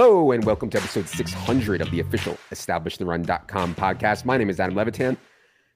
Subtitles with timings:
[0.00, 4.24] Hello, and welcome to episode 600 of the official EstablishTheRun.com podcast.
[4.24, 5.16] My name is Adam Levitan,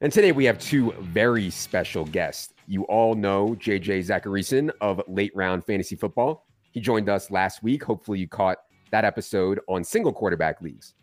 [0.01, 2.55] and today we have two very special guests.
[2.69, 6.46] You all know JJ Zachariason of Late Round Fantasy Football.
[6.71, 7.82] He joined us last week.
[7.82, 8.59] Hopefully, you caught
[8.93, 10.95] that episode on single quarterback leagues.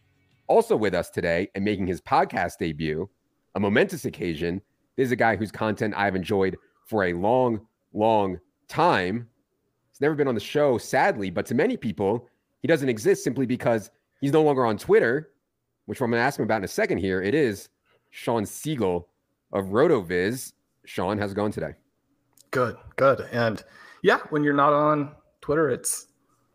[0.47, 3.09] Also with us today and making his podcast debut,
[3.53, 4.61] a momentous occasion,
[4.95, 8.39] is a guy whose content I've enjoyed for a long, long
[8.69, 9.27] time.
[9.91, 12.29] He's never been on the show, sadly, but to many people,
[12.61, 13.89] he doesn't exist simply because
[14.21, 15.31] he's no longer on Twitter,
[15.85, 17.21] which I'm going to ask him about in a second here.
[17.21, 17.69] It is
[18.09, 19.05] Shawn Siegele
[19.51, 20.53] of RotoViz.
[20.85, 21.73] Shawn, how's it going today?
[22.51, 23.27] Good, good.
[23.31, 23.63] And
[24.03, 26.07] yeah, when you're not on Twitter, it's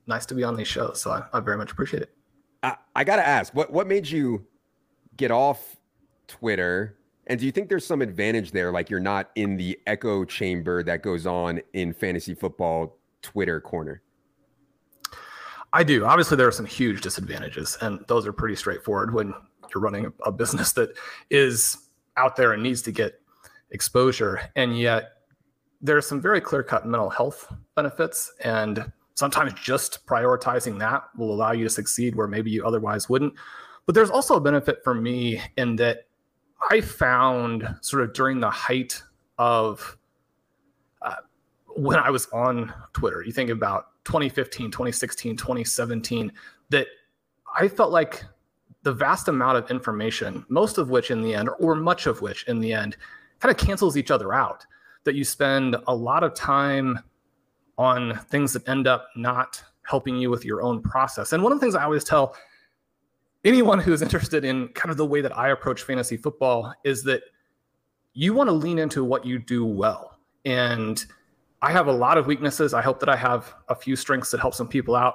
[0.07, 1.01] nice to be on these shows.
[1.01, 2.11] So I, I very much appreciate it.
[2.63, 4.47] I, I got to ask, what, what made you
[5.17, 5.77] get off
[6.27, 6.99] Twitter?
[7.27, 8.73] And do you think there's some advantage there?
[8.73, 14.03] Like you're not in the echo chamber that goes on in fantasy football Twitter corner?
[15.75, 16.05] I do.
[16.05, 19.35] Obviously, there are some huge disadvantages, and those are pretty straightforward when
[19.75, 20.97] you're running a business that
[21.31, 23.21] is out there and needs to get
[23.73, 24.41] exposure.
[24.55, 25.15] And yet,
[25.83, 28.33] there are some very clear cut mental health benefits.
[28.45, 33.35] And sometimes just prioritizing that will allow you to succeed where maybe you otherwise wouldn't.
[33.85, 36.07] But there's also a benefit for me in that
[36.71, 39.03] I found sort of during the height
[39.39, 39.99] of
[41.03, 41.17] uh,
[41.67, 46.33] when I was on Twitter, you think about 2015, 2016, 2017,
[46.71, 46.87] that
[47.59, 48.25] I felt like
[48.83, 52.45] the vast amount of information, most of which in the end, or much of which
[52.49, 52.97] in the end,
[53.41, 54.67] kind of cancels each other out.
[55.05, 56.99] That you spend a lot of time
[57.77, 61.33] on things that end up not helping you with your own process.
[61.33, 62.35] And one of the things I always tell
[63.45, 67.23] anyone who's interested in kind of the way that I approach fantasy football is that
[68.15, 70.19] you want to lean into what you do well.
[70.45, 71.05] And
[71.65, 72.75] I have a lot of weaknesses.
[72.75, 75.15] I hope that I have a few strengths that help some people out.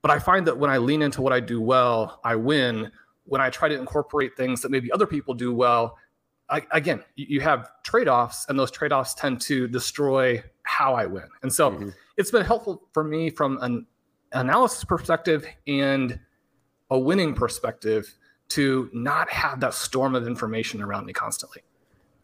[0.00, 2.92] But I find that when I lean into what I do well, I win.
[3.24, 5.98] When I try to incorporate things that maybe other people do well,
[6.48, 11.04] I, again, you have trade offs, and those trade offs tend to destroy how I
[11.06, 11.28] win.
[11.42, 11.88] And so mm-hmm.
[12.16, 13.84] it's been helpful for me from an
[14.32, 16.20] analysis perspective and
[16.90, 18.14] a winning perspective
[18.50, 21.62] to not have that storm of information around me constantly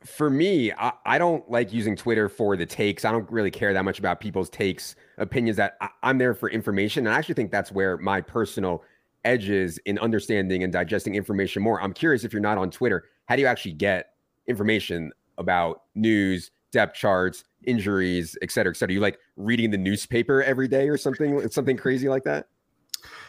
[0.05, 3.05] for me, I, I, don't like using Twitter for the takes.
[3.05, 5.57] I don't really care that much about people's takes, opinions.
[5.57, 8.83] That I, I'm there for information, and I actually think that's where my personal
[9.25, 11.81] edges in understanding and digesting information more.
[11.81, 14.11] I'm curious if you're not on Twitter, how do you actually get
[14.47, 18.93] information about news, depth charts, injuries, et cetera, et cetera?
[18.93, 22.49] You like reading the newspaper every day or something, something crazy like that?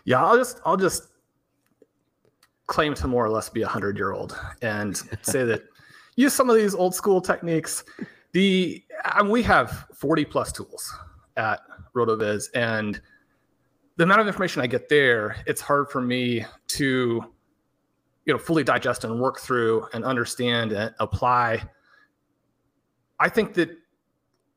[0.03, 1.07] Yeah, I'll just I'll just
[2.67, 5.63] claim to more or less be a hundred year old and say that
[6.15, 7.83] use some of these old school techniques.
[8.31, 8.83] The
[9.13, 10.93] um, we have 40 plus tools
[11.37, 11.61] at
[11.95, 13.01] RotoViz, and
[13.97, 17.23] the amount of information I get there, it's hard for me to
[18.25, 21.63] you know fully digest and work through and understand and apply.
[23.19, 23.69] I think that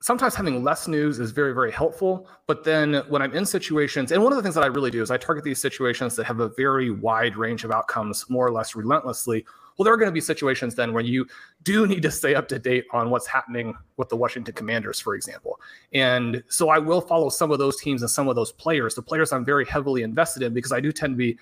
[0.01, 4.23] sometimes having less news is very very helpful but then when i'm in situations and
[4.23, 6.39] one of the things that i really do is i target these situations that have
[6.39, 9.45] a very wide range of outcomes more or less relentlessly
[9.79, 11.25] well, there are going to be situations then where you
[11.63, 15.15] do need to stay up to date on what's happening with the Washington Commanders, for
[15.15, 15.61] example.
[15.93, 19.03] And so I will follow some of those teams and some of those players, the
[19.03, 21.39] players I'm very heavily invested in, because I do tend to be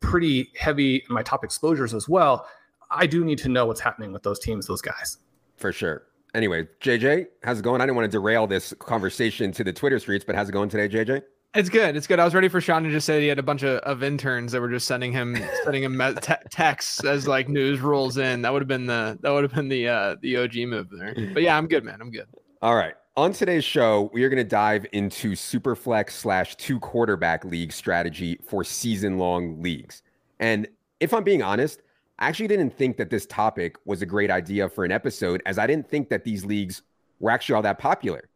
[0.00, 2.48] pretty heavy in my top exposures as well.
[2.90, 5.18] I do need to know what's happening with those teams, those guys.
[5.56, 6.02] For sure.
[6.34, 7.80] Anyway, JJ, how's it going?
[7.80, 10.68] I didn't want to derail this conversation to the Twitter streets, but how's it going
[10.68, 11.22] today, JJ?
[11.58, 11.96] It's good.
[11.96, 12.20] It's good.
[12.20, 14.52] I was ready for Shawn to just say he had a bunch of, of interns
[14.52, 18.42] that were just sending him sending him te- texts as like news rolls in.
[18.42, 21.16] That would have been the that would have been the uh the OG move there.
[21.34, 22.00] But yeah, I'm good, man.
[22.00, 22.28] I'm good.
[22.62, 22.94] All right.
[23.16, 28.38] On today's show, we are going to dive into superflex slash two quarterback league strategy
[28.46, 30.04] for season long leagues.
[30.38, 30.68] And
[31.00, 31.82] if I'm being honest,
[32.20, 35.58] I actually didn't think that this topic was a great idea for an episode, as
[35.58, 36.82] I didn't think that these leagues
[37.18, 38.28] were actually all that popular.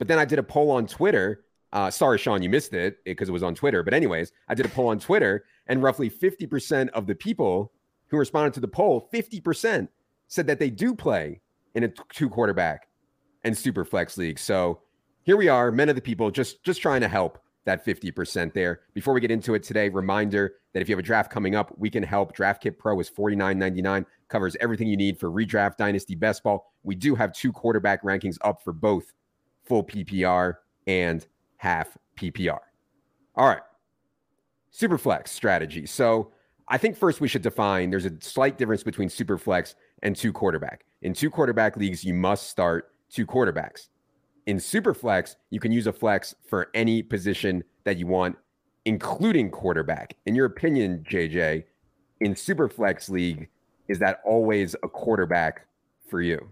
[0.00, 3.28] But then I did a poll on Twitter uh, sorry, Shawn, you missed it because
[3.28, 3.82] it was on Twitter.
[3.82, 7.72] But, anyways, I did a poll on Twitter, and roughly 50% of the people
[8.08, 9.88] who responded to the poll, 50%
[10.28, 11.40] said that they do play
[11.74, 12.88] in a two quarterback
[13.44, 14.38] and super flex league.
[14.38, 14.80] So
[15.22, 18.80] here we are, men of the people, just just trying to help that 50% there.
[18.94, 21.74] Before we get into it today, reminder that if you have a draft coming up,
[21.76, 22.32] we can help.
[22.32, 26.72] Draft Kit Pro is $49.99, covers everything you need for redraft, dynasty, best ball.
[26.84, 29.12] We do have two quarterback rankings up for both
[29.64, 30.54] full PPR
[30.86, 32.58] and half PPR.
[33.34, 33.62] All right.
[34.72, 35.86] Superflex strategy.
[35.86, 36.32] So
[36.68, 40.84] I think first we should define there's a slight difference between superflex and two quarterback.
[41.02, 43.88] In two quarterback leagues, you must start two quarterbacks.
[44.46, 48.36] In superflex, you can use a flex for any position that you want
[48.86, 50.16] including quarterback.
[50.24, 51.64] In your opinion, JJ,
[52.20, 53.48] in Superflex League,
[53.88, 55.66] is that always a quarterback
[56.08, 56.48] for you?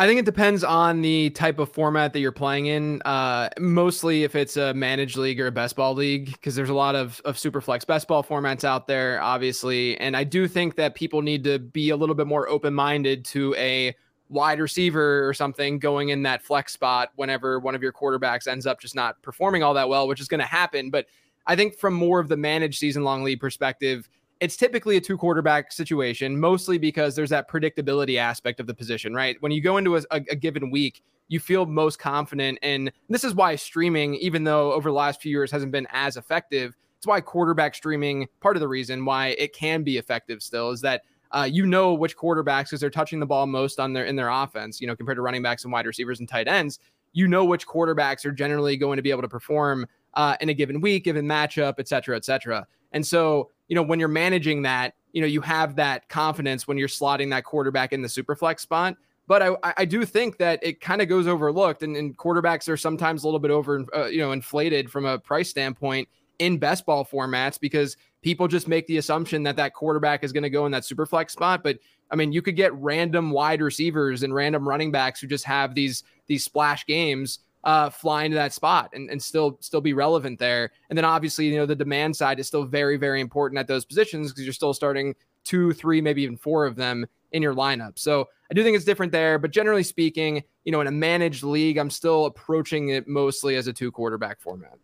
[0.00, 3.02] I think it depends on the type of format that you're playing in.
[3.02, 6.74] Uh, mostly if it's a managed league or a best ball league, because there's a
[6.74, 9.98] lot of, of super flex best ball formats out there, obviously.
[9.98, 13.24] And I do think that people need to be a little bit more open minded
[13.26, 13.92] to a
[14.28, 18.66] wide receiver or something going in that flex spot whenever one of your quarterbacks ends
[18.66, 20.90] up just not performing all that well, which is going to happen.
[20.90, 21.06] But
[21.44, 24.08] I think from more of the managed season long league perspective,
[24.40, 29.14] it's typically a two quarterback situation, mostly because there's that predictability aspect of the position,
[29.14, 29.36] right?
[29.40, 32.58] When you go into a, a, given week, you feel most confident.
[32.62, 36.16] And this is why streaming, even though over the last few years hasn't been as
[36.16, 40.70] effective, it's why quarterback streaming, part of the reason why it can be effective still
[40.70, 44.06] is that uh, you know which quarterbacks because they're touching the ball most on their
[44.06, 46.78] in their offense, you know, compared to running backs and wide receivers and tight ends.
[47.12, 49.86] You know which quarterbacks are generally going to be able to perform
[50.18, 52.66] uh, in a given week, given matchup, et cetera, et cetera.
[52.92, 56.76] And so you know, when you're managing that, you know, you have that confidence when
[56.76, 58.96] you're slotting that quarterback in the super flex spot.
[59.26, 62.78] But I, I do think that it kind of goes overlooked, and, and, quarterbacks are
[62.78, 66.86] sometimes a little bit over, uh, you know, inflated from a price standpoint in best
[66.86, 70.64] ball formats because people just make the assumption that that quarterback is going to go
[70.64, 71.62] in that super flex spot.
[71.62, 71.78] But
[72.10, 75.74] I mean, you could get random wide receivers and random running backs who just have
[75.74, 80.38] these these splash games uh, fly into that spot and, and still still be relevant
[80.38, 80.70] there.
[80.88, 83.84] And then obviously, you know, the demand side is still very, very important at those
[83.84, 85.14] positions because you're still starting
[85.44, 87.98] two, three, maybe even four of them in your lineup.
[87.98, 89.38] So I do think it's different there.
[89.38, 93.66] But generally speaking, you know, in a managed league, I'm still approaching it mostly as
[93.66, 94.78] a two quarterback format.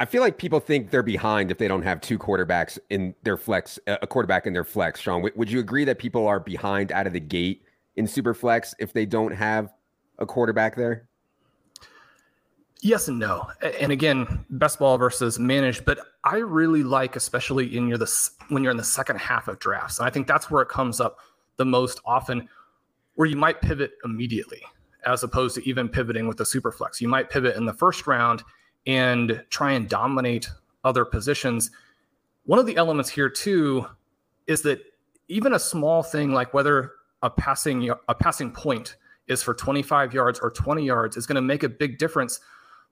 [0.00, 3.36] I feel like people think they're behind if they don't have two quarterbacks in their
[3.36, 4.98] flex, a quarterback in their flex.
[4.98, 7.64] Shawn, would you agree that people are behind out of the gate
[7.96, 9.74] in super flex if they don't have
[10.18, 11.09] a quarterback there?
[12.82, 13.46] Yes and no.
[13.80, 17.98] And again, best ball versus managed, but I really like, especially in your
[18.48, 19.98] when you're in the second half of drafts.
[19.98, 21.18] And I think that's where it comes up
[21.56, 22.48] the most often,
[23.14, 24.62] where you might pivot immediately,
[25.04, 27.02] as opposed to even pivoting with the super flex.
[27.02, 28.42] You might pivot in the first round
[28.86, 30.48] and try and dominate
[30.84, 31.70] other positions.
[32.44, 33.86] One of the elements here too
[34.46, 34.80] is that
[35.28, 36.92] even a small thing like whether
[37.22, 38.96] a passing a passing point
[39.28, 42.40] is for 25 yards or 20 yards is going to make a big difference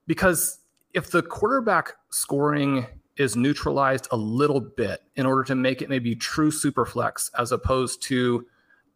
[0.08, 0.58] because
[0.94, 6.16] if the quarterback scoring is neutralized a little bit in order to make it maybe
[6.16, 8.44] true super flex as opposed to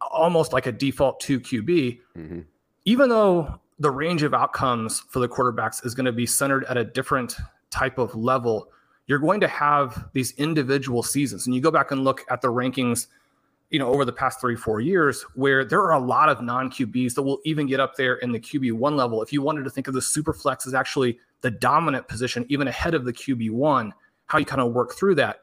[0.01, 2.41] almost like a default 2 QB, mm-hmm.
[2.87, 6.77] even though the range of outcomes for the quarterbacks is going to be centered at
[6.77, 7.37] a different
[7.71, 8.69] type of level,
[9.07, 11.47] you're going to have these individual seasons.
[11.47, 13.09] And you go back and look at the rankings
[13.73, 16.71] you know, over the past three, four years, where there are a lot of non
[16.71, 19.23] QBs that will even get up there in the QB one level.
[19.23, 22.69] If you wanted to think of the super flex as actually the dominant position, even
[22.69, 23.95] ahead of the QB one,
[24.27, 25.41] how you kind of work through that.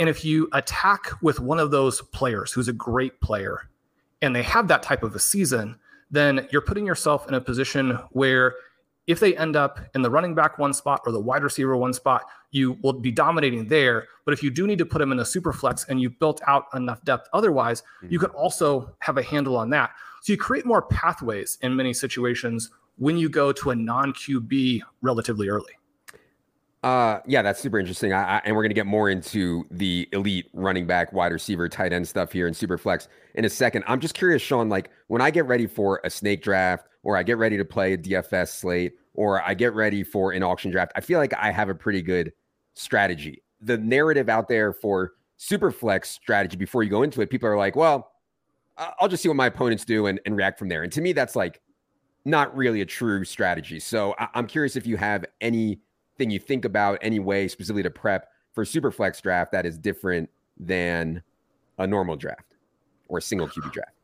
[0.00, 3.68] And if you attack with one of those players who's a great player
[4.20, 5.76] and they have that type of a season,
[6.10, 8.56] then you're putting yourself in a position where
[9.08, 11.94] if they end up in the running back one spot or the wide receiver one
[11.94, 14.06] spot, you will be dominating there.
[14.24, 16.40] But if you do need to put them in a super flex and you've built
[16.46, 18.12] out enough depth otherwise, mm-hmm.
[18.12, 19.90] you can also have a handle on that.
[20.22, 24.82] So you create more pathways in many situations when you go to a non QB
[25.00, 25.72] relatively early.
[26.82, 28.12] Uh, yeah, that's super interesting.
[28.12, 31.68] I, I, and we're going to get more into the elite running back, wide receiver,
[31.68, 33.84] tight end stuff here in super flex in a second.
[33.86, 37.22] I'm just curious, Shawn, like when I get ready for a snake draft or I
[37.22, 40.92] get ready to play a DFS slate, or I get ready for an auction draft,
[40.94, 42.32] I feel like I have a pretty good
[42.74, 43.42] strategy.
[43.60, 47.56] The narrative out there for super flex strategy before you go into it, people are
[47.56, 48.12] like, well,
[48.76, 50.84] I'll just see what my opponents do and, and react from there.
[50.84, 51.60] And to me, that's like
[52.24, 53.80] not really a true strategy.
[53.80, 57.90] So I, I'm curious if you have anything you think about, any way specifically to
[57.90, 61.24] prep for super flex draft that is different than
[61.78, 62.54] a normal draft
[63.08, 63.97] or a single QB draft.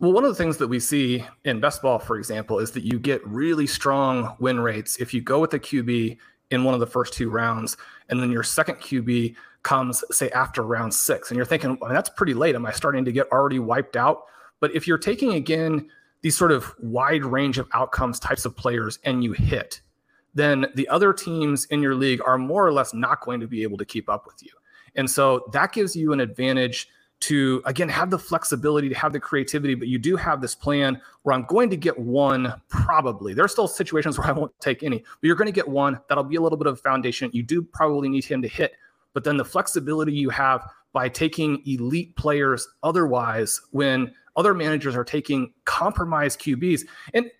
[0.00, 2.84] Well, one of the things that we see in best ball, for example, is that
[2.84, 6.16] you get really strong win rates if you go with the QB
[6.50, 7.76] in one of the first two rounds,
[8.08, 12.10] and then your second QB comes, say, after round six, and you're thinking, well, that's
[12.10, 12.54] pretty late.
[12.54, 14.22] Am I starting to get already wiped out?
[14.60, 15.88] But if you're taking again
[16.22, 19.80] these sort of wide range of outcomes types of players and you hit,
[20.32, 23.64] then the other teams in your league are more or less not going to be
[23.64, 24.50] able to keep up with you.
[24.94, 26.88] And so that gives you an advantage
[27.20, 31.00] to again have the flexibility to have the creativity but you do have this plan
[31.22, 33.34] where i'm going to get one probably.
[33.34, 35.98] There are still situations where i won't take any but you're going to get one.
[36.08, 37.30] That'll be a little bit of a foundation.
[37.32, 38.74] You do probably need him to hit
[39.14, 45.04] but then the flexibility you have by taking elite players otherwise when other managers are
[45.04, 46.82] taking compromised qbs
[47.14, 47.30] and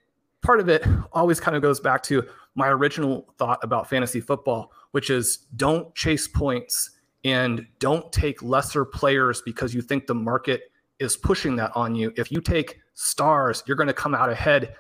[0.43, 4.73] part of it always kind of goes back to my original thought about fantasy football,
[4.91, 6.91] which is don't chase points
[7.25, 12.13] and don't take lesser players because you think the market is pushing that on you.
[12.17, 14.75] If you take stars, you're going to come out ahead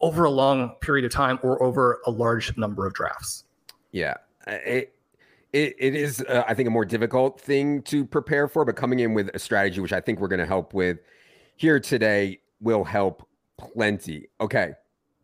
[0.00, 3.44] over a long period of time or over a large number of drafts.
[3.92, 4.14] Yeah.
[4.46, 4.94] It,
[5.52, 9.00] it, it is, uh, I think, a more difficult thing to prepare for, but coming
[9.00, 10.98] in with a strategy, which I think we're going to help with
[11.56, 13.26] here today, will help
[13.58, 14.28] plenty.
[14.40, 14.72] Okay.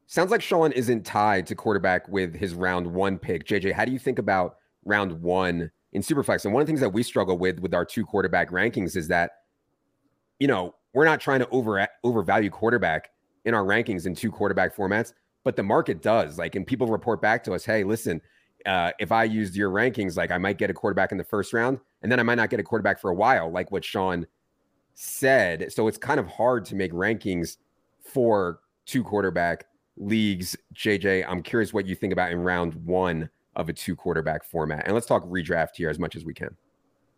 [0.06, 3.46] Sounds like Shawn isn't tied to quarterback with his round one pick.
[3.46, 6.44] JJ, how do you think about round one in Superflex?
[6.44, 9.08] And one of the things that we struggle with with our two quarterback rankings is
[9.08, 9.32] that,
[10.38, 13.10] you know, we're not trying to over overvalue quarterback
[13.44, 15.12] in our rankings in two quarterback formats,
[15.44, 16.38] but the market does.
[16.38, 18.20] Like, and people report back to us, hey, listen,
[18.66, 21.52] uh, if I used your rankings, like I might get a quarterback in the first
[21.52, 24.26] round, and then I might not get a quarterback for a while, like what Shawn
[24.94, 25.72] said.
[25.72, 27.56] So it's kind of hard to make rankings
[28.04, 30.56] for two quarterback leagues.
[30.74, 34.84] JJ, I'm curious what you think about in round one of a two quarterback format.
[34.84, 36.56] And let's talk redraft here as much as we can.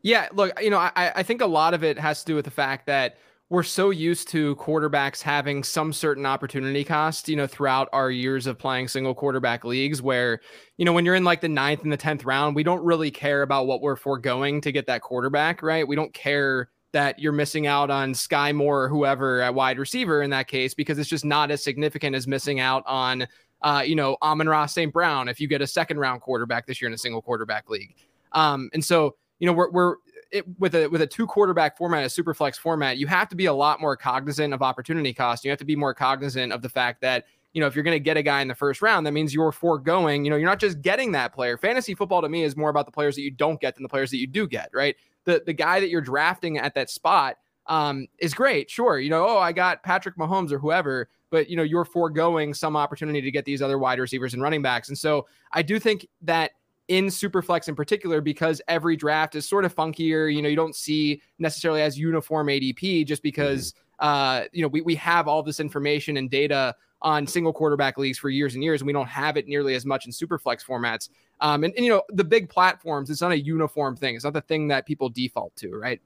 [0.02, 2.44] Yeah, look, you know, I, I think a lot of it has to do with
[2.44, 3.16] the fact that
[3.50, 8.46] we're so used to quarterbacks having some certain opportunity cost, you know, throughout our years
[8.46, 10.40] of playing single quarterback leagues where,
[10.76, 13.10] you know, when you're in like the ninth and the 10th round, we don't really
[13.10, 15.86] care about what we're foregoing to get that quarterback, right?
[15.86, 20.22] We don't care that you're missing out on Skyy Moore or whoever at wide receiver
[20.22, 23.26] in that case, because it's just not as significant as missing out on,
[23.64, 24.92] uh, you know, Amon-Ra St.
[24.92, 27.96] Brown if you get a second round quarterback this year in a single quarterback league.
[28.32, 29.96] Um, and so, you know, we're, we're
[30.30, 33.36] it, with a with a two quarterback format, a super flex format, you have to
[33.36, 35.44] be a lot more cognizant of opportunity cost.
[35.44, 37.94] You have to be more cognizant of the fact that you know if you're going
[37.94, 40.24] to get a guy in the first round, that means you're foregoing.
[40.24, 41.56] You know, you're not just getting that player.
[41.56, 43.88] Fantasy football to me is more about the players that you don't get than the
[43.88, 44.70] players that you do get.
[44.74, 44.96] Right.
[45.24, 48.70] The the guy that you're drafting at that spot um, is great.
[48.70, 52.54] Sure, you know, oh, I got Patrick Mahomes or whoever, but you know, you're foregoing
[52.54, 54.88] some opportunity to get these other wide receivers and running backs.
[54.88, 56.52] And so I do think that
[56.86, 60.32] in Superflex in particular because every draft is sort of funkier.
[60.32, 64.80] You know, you don't see necessarily as uniform ADP just because uh, you know we
[64.82, 66.72] we have all this information and data
[67.02, 69.84] on single quarterback leagues for years and years, and we don't have it nearly as
[69.84, 71.08] much in Superflex formats.
[71.40, 74.14] Um, and, and you know, the big platforms, it's not a uniform thing.
[74.14, 76.00] It's not the thing that people default to, right?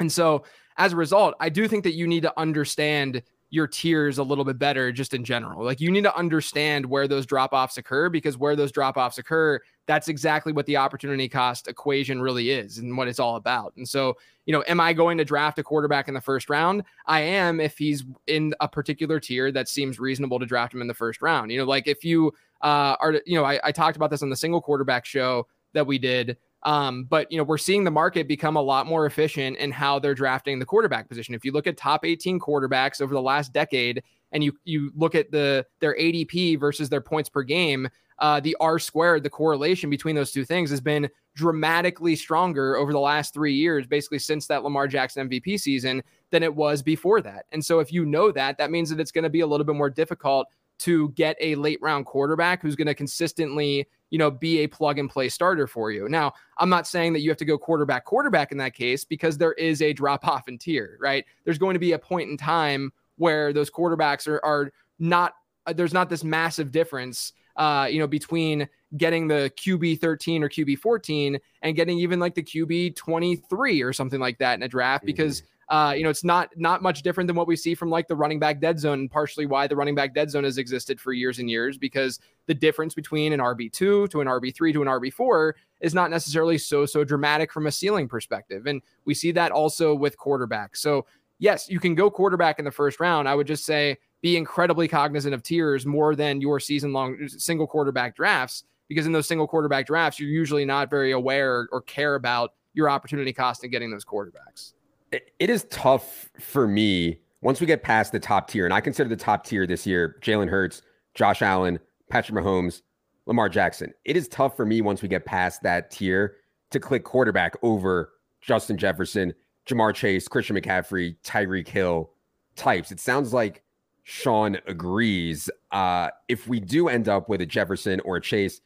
[0.00, 0.44] And so
[0.76, 4.44] as a result, I do think that you need to understand your tiers a little
[4.44, 5.64] bit better just in general.
[5.64, 9.18] Like you need to understand where those drop offs occur because where those drop offs
[9.18, 13.72] occur, that's exactly what the opportunity cost equation really is and what it's all about.
[13.76, 14.16] And so,
[14.46, 16.84] you know, am I going to draft a quarterback in the first round?
[17.06, 20.86] I am if he's in a particular tier that seems reasonable to draft him in
[20.86, 21.50] the first round.
[21.50, 24.30] You know, like if you uh, are, you know, I, I talked about this on
[24.30, 26.36] the single quarterback show that we did.
[26.62, 29.98] Um, but you know, we're seeing the market become a lot more efficient in how
[29.98, 31.34] they're drafting the quarterback position.
[31.34, 34.02] If you look at top 18 quarterbacks over the last decade,
[34.32, 37.88] and you you look at the their ADP versus their points per game,
[38.18, 42.92] uh, the R squared, the correlation between those two things has been dramatically stronger over
[42.92, 47.22] the last three years, basically since that Lamar Jackson MVP season, than it was before
[47.22, 47.46] that.
[47.52, 49.64] And so, if you know that, that means that it's going to be a little
[49.64, 50.48] bit more difficult
[50.80, 54.98] to get a late round quarterback who's going to consistently you know, be a plug
[54.98, 56.08] and play starter for you.
[56.08, 59.38] Now, I'm not saying that you have to go quarterback quarterback in that case because
[59.38, 61.24] there is a drop off in tier, right?
[61.44, 65.34] There's going to be a point in time where those quarterbacks are are not
[65.66, 70.48] uh, there's not this massive difference uh, you know, between getting the QB 13 or
[70.48, 74.68] QB 14 and getting even like the QB 23 or something like that in a
[74.68, 75.46] draft because mm-hmm.
[75.70, 78.16] Uh, you know, it's not not much different than what we see from like the
[78.16, 81.12] running back dead zone, and partially why the running back dead zone has existed for
[81.12, 85.52] years and years because the difference between an RB2 to an RB3 to an RB4
[85.80, 89.94] is not necessarily so so dramatic from a ceiling perspective, and we see that also
[89.94, 90.78] with quarterbacks.
[90.78, 91.06] So
[91.38, 93.28] yes, you can go quarterback in the first round.
[93.28, 97.68] I would just say be incredibly cognizant of tiers more than your season long single
[97.68, 102.16] quarterback drafts because in those single quarterback drafts, you're usually not very aware or care
[102.16, 104.72] about your opportunity cost in getting those quarterbacks
[105.12, 109.08] it is tough for me once we get past the top tier, and I consider
[109.08, 110.82] the top tier this year Jalen Hurts,
[111.14, 111.78] Josh Allen,
[112.10, 112.82] Patrick Mahomes,
[113.26, 113.92] Lamar Jackson.
[114.04, 116.36] It is tough for me once we get past that tier
[116.70, 119.34] to click quarterback over Justin Jefferson,
[119.66, 122.10] Ja'Marr Chase, Christian McCaffrey, Tyreek Hill
[122.56, 122.90] types.
[122.90, 123.62] It sounds like
[124.02, 125.50] Sean agrees.
[125.70, 128.60] Uh, if we do end up with a Jefferson or a Chase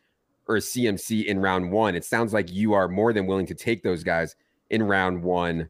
[0.46, 3.54] or a CMC in round one, it sounds like you are more than willing to
[3.54, 4.36] take those guys
[4.70, 5.68] in round one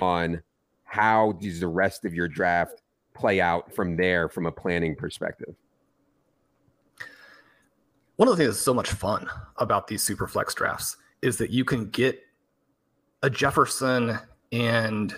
[0.00, 0.42] on
[0.84, 2.82] how does the rest of your draft
[3.14, 5.54] play out from there from a planning perspective?
[8.16, 11.50] One of the things that's so much fun about these super flex drafts is that
[11.50, 12.20] you can get
[13.22, 14.18] a Jefferson
[14.50, 15.14] and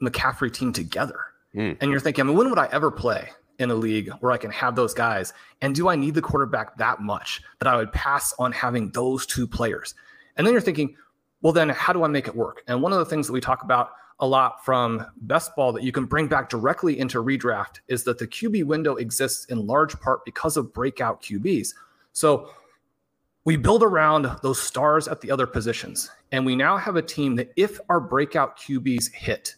[0.00, 1.20] McCaffrey team together.
[1.54, 1.76] Mm.
[1.80, 4.36] And you're thinking, I mean, when would I ever play in a league where I
[4.36, 5.32] can have those guys?
[5.60, 9.26] And do I need the quarterback that much that I would pass on having those
[9.26, 9.94] two players?
[10.36, 10.96] And then you're thinking,
[11.42, 12.62] well, then how do I make it work?
[12.66, 15.82] And one of the things that we talk about a lot from best ball that
[15.82, 19.98] you can bring back directly into redraft is that the QB window exists in large
[20.00, 21.74] part because of breakout QBs.
[22.12, 22.50] So
[23.44, 26.10] we build around those stars at the other positions.
[26.32, 29.56] And we now have a team that if our breakout QBs hit,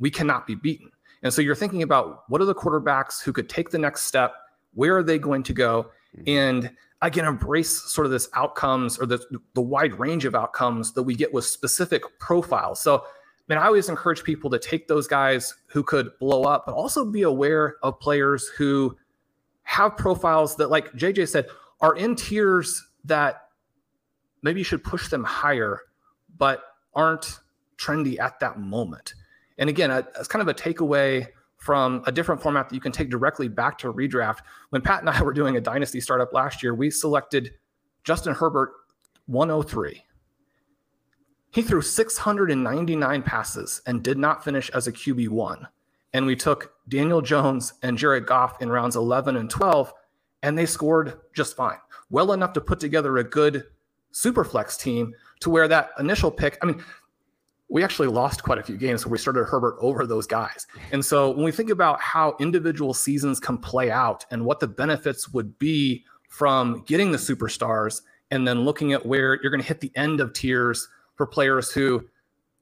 [0.00, 0.90] we cannot be beaten.
[1.22, 4.34] And so you're thinking about what are the quarterbacks who could take the next step?
[4.74, 5.90] Where are they going to go?
[6.16, 6.28] Mm-hmm.
[6.28, 9.20] And I can embrace sort of this outcomes or the,
[9.54, 12.80] the wide range of outcomes that we get with specific profiles.
[12.80, 13.02] So, I
[13.48, 17.04] mean, I always encourage people to take those guys who could blow up, but also
[17.04, 18.96] be aware of players who
[19.62, 21.46] have profiles that, like JJ said,
[21.80, 23.48] are in tiers that
[24.42, 25.80] maybe you should push them higher,
[26.36, 26.62] but
[26.94, 27.40] aren't
[27.78, 29.14] trendy at that moment.
[29.58, 31.28] And again, it's kind of a takeaway
[31.60, 34.38] from a different format that you can take directly back to redraft.
[34.70, 37.52] When Pat and I were doing a dynasty startup last year, we selected
[38.04, 38.72] Justin Herbert
[39.26, 40.04] 103.
[41.52, 45.66] He threw 699 passes and did not finish as a QB1.
[46.12, 49.92] And we took Daniel Jones and Jared Goff in rounds 11 and 12,
[50.42, 51.78] and they scored just fine
[52.10, 53.64] well enough to put together a good
[54.12, 56.82] super flex team to where that initial pick, I mean,
[57.70, 60.66] we actually lost quite a few games where we started Herbert over those guys.
[60.90, 64.66] And so when we think about how individual seasons can play out and what the
[64.66, 69.66] benefits would be from getting the superstars and then looking at where you're going to
[69.66, 72.04] hit the end of tiers for players who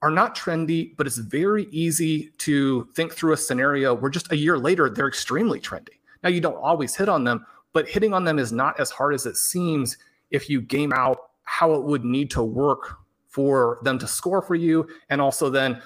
[0.02, 4.36] are not trendy, but it's very easy to think through a scenario where just a
[4.36, 5.96] year later they're extremely trendy.
[6.22, 9.14] Now you don't always hit on them, but hitting on them is not as hard
[9.14, 9.96] as it seems
[10.30, 12.97] if you game out how it would need to work
[13.28, 15.80] for them to score for you and also then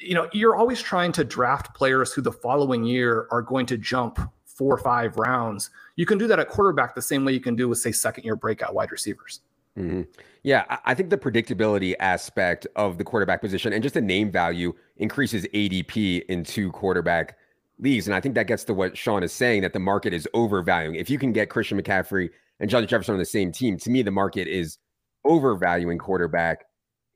[0.00, 3.76] you know you're always trying to draft players who the following year are going to
[3.76, 7.40] jump four or five rounds you can do that at quarterback the same way you
[7.40, 9.40] can do with say second year breakout wide receivers
[9.76, 10.02] mm-hmm.
[10.42, 14.72] yeah i think the predictability aspect of the quarterback position and just the name value
[14.96, 17.36] increases adp into quarterback
[17.78, 18.06] leagues.
[18.06, 20.96] And I think that gets to what Shawn is saying that the market is overvaluing.
[20.96, 24.02] If you can get Christian McCaffrey and Johnny Jefferson on the same team, to me,
[24.02, 24.78] the market is
[25.24, 26.64] overvaluing quarterback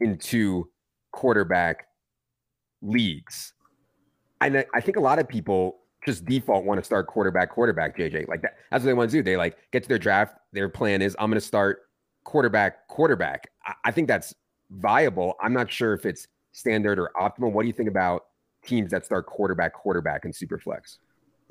[0.01, 0.69] into
[1.13, 1.87] quarterback
[2.83, 3.53] leagues.
[4.41, 8.27] And I think a lot of people just default want to start quarterback, quarterback, JJ.
[8.29, 9.23] Like that, that's what they want to do.
[9.23, 10.37] They like get to their draft.
[10.53, 11.83] Their plan is I'm going to start
[12.25, 13.51] quarterback, quarterback.
[13.67, 14.35] I, I think that's
[14.71, 15.35] viable.
[15.43, 17.53] I'm not sure if it's standard or optimal.
[17.53, 18.23] What do you think about
[18.65, 20.99] teams that start quarterback, quarterback, and super flex.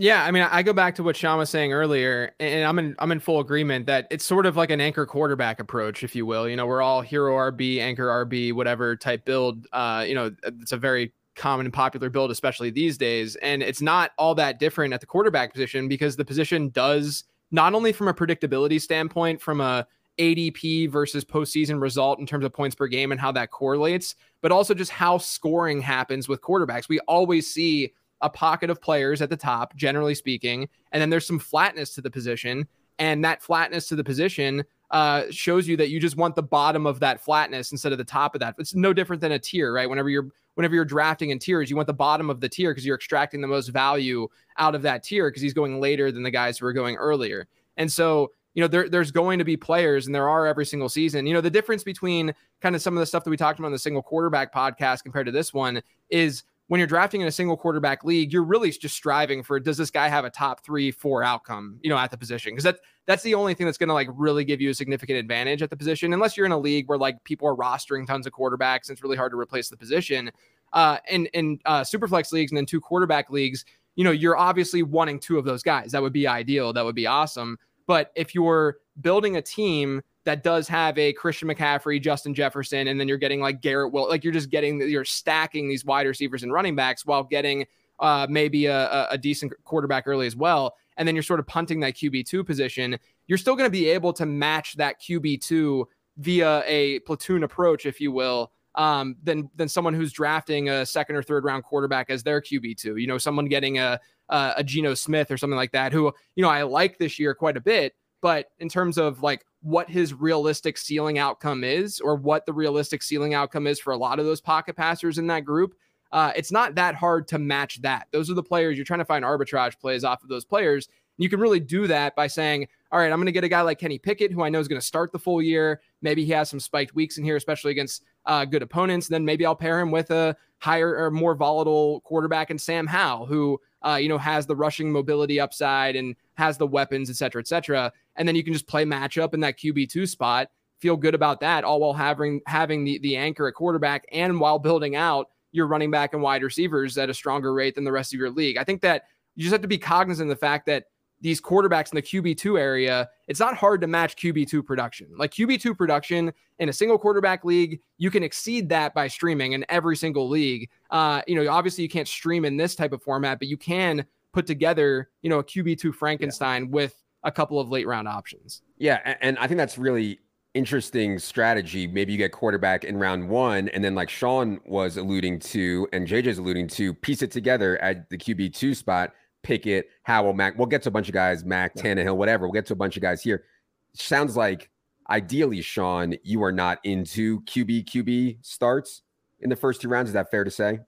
[0.01, 2.95] Yeah, I mean, I go back to what Shawn was saying earlier, and I'm in
[2.99, 6.25] I'm in full agreement that it's sort of like an anchor quarterback approach, if you
[6.25, 6.47] will.
[6.47, 9.67] You know, we're all hero RB, anchor RB, whatever type build.
[9.73, 13.35] Uh, you know, it's a very common and popular build, especially these days.
[13.38, 17.73] And it's not all that different at the quarterback position because the position does not
[17.73, 19.85] only from a predictability standpoint, from a
[20.17, 24.51] ADP versus postseason result in terms of points per game and how that correlates, but
[24.53, 26.88] also just how scoring happens with quarterbacks.
[26.88, 31.25] We always see a pocket of players at the top, generally speaking, and then there's
[31.25, 32.67] some flatness to the position.
[32.97, 36.86] And that flatness to the position uh, shows you that you just want the bottom
[36.86, 38.55] of that flatness instead of the top of that.
[38.58, 39.89] It's no different than a tier, right?
[39.89, 42.86] Whenever you're whenever you're drafting in tiers, you want the bottom of the tier because
[42.86, 44.27] you're extracting the most value
[44.58, 47.47] out of that tier because he's going later than the guys who are going earlier.
[47.77, 50.89] And so you know, there, there's going to be players, and there are every single
[50.89, 51.25] season.
[51.27, 53.67] You know, the difference between kind of some of the stuff that we talked about
[53.67, 57.32] in the single quarterback podcast compared to this one is when you're drafting in a
[57.32, 60.91] single quarterback league, you're really just striving for does this guy have a top three,
[60.91, 62.51] four outcome, you know, at the position?
[62.51, 65.17] Because that's that's the only thing that's going to like really give you a significant
[65.17, 68.27] advantage at the position, unless you're in a league where like people are rostering tons
[68.27, 70.29] of quarterbacks and it's really hard to replace the position.
[70.71, 74.84] Uh, in in uh, superflex leagues and then two quarterback leagues, you know, you're obviously
[74.84, 75.91] wanting two of those guys.
[75.91, 76.71] That would be ideal.
[76.71, 77.58] That would be awesome.
[77.89, 82.99] But if you're building a team that does have a Christian McCaffrey, Justin Jefferson, and
[82.99, 86.43] then you're getting like Garrett Will, like you're just getting you're stacking these wide receivers
[86.43, 87.65] and running backs while getting
[87.99, 90.75] uh, maybe a, a decent quarterback early as well.
[90.97, 92.95] And then you're sort of punting that QB2 position.
[93.25, 95.86] You're still going to be able to match that QB2
[96.17, 101.17] via a platoon approach, if you will, um, than than someone who's drafting a second
[101.17, 102.95] or third round quarterback as their QB two.
[102.95, 106.41] You know, someone getting a uh, a Geno Smith or something like that, who you
[106.41, 107.93] know I like this year quite a bit.
[108.21, 113.03] But in terms of like what his realistic ceiling outcome is, or what the realistic
[113.03, 115.75] ceiling outcome is for a lot of those pocket passers in that group,
[116.13, 118.07] uh, it's not that hard to match that.
[118.11, 120.87] Those are the players you're trying to find arbitrage plays off of those players.
[121.19, 123.62] You can really do that by saying, all right, I'm going to get a guy
[123.62, 125.82] like Kenny Pickett, who I know is going to start the full year.
[126.01, 129.10] Maybe he has some spiked weeks in here, especially against uh, good opponents.
[129.10, 133.25] Then maybe I'll pair him with a higher or more volatile quarterback and Sam Howell,
[133.25, 137.41] who uh, you know has the rushing mobility upside and has the weapons, et cetera,
[137.41, 137.91] et cetera.
[138.15, 140.49] And then you can just play matchup in that QB two spot.
[140.79, 144.58] Feel good about that, all while having having the the anchor at quarterback and while
[144.58, 148.13] building out your running back and wide receivers at a stronger rate than the rest
[148.13, 148.55] of your league.
[148.55, 149.05] I think that
[149.36, 150.86] you just have to be cognizant of the fact that
[151.21, 155.08] these quarterbacks in the QB2 area, it's not hard to match QB2 production.
[155.17, 159.65] Like QB2 production in a single quarterback league, you can exceed that by streaming in
[159.69, 160.69] every single league.
[160.91, 164.05] Uh, you know, obviously you can't stream in this type of format, but you can
[164.34, 166.69] put together, you know, a QB2 Frankenstein yeah.
[166.69, 168.62] with a couple of late round options.
[168.77, 170.19] Yeah, and I think that's really
[170.53, 171.86] interesting strategy.
[171.86, 176.08] Maybe you get quarterback in round one, and then like Shawn was alluding to, and
[176.08, 180.58] JJ's alluding to, piece it together at the QB two spot Pickett, Howell, Mac.
[180.58, 181.75] We'll get to a bunch of guys, Mac.
[181.75, 182.45] Tannehill, whatever.
[182.45, 183.45] We'll get to a bunch of guys here.
[183.93, 184.69] Sounds like
[185.10, 189.02] ideally, Shawn, you are not into QB QB starts
[189.39, 190.10] in the first two rounds.
[190.10, 190.80] Is that fair to say?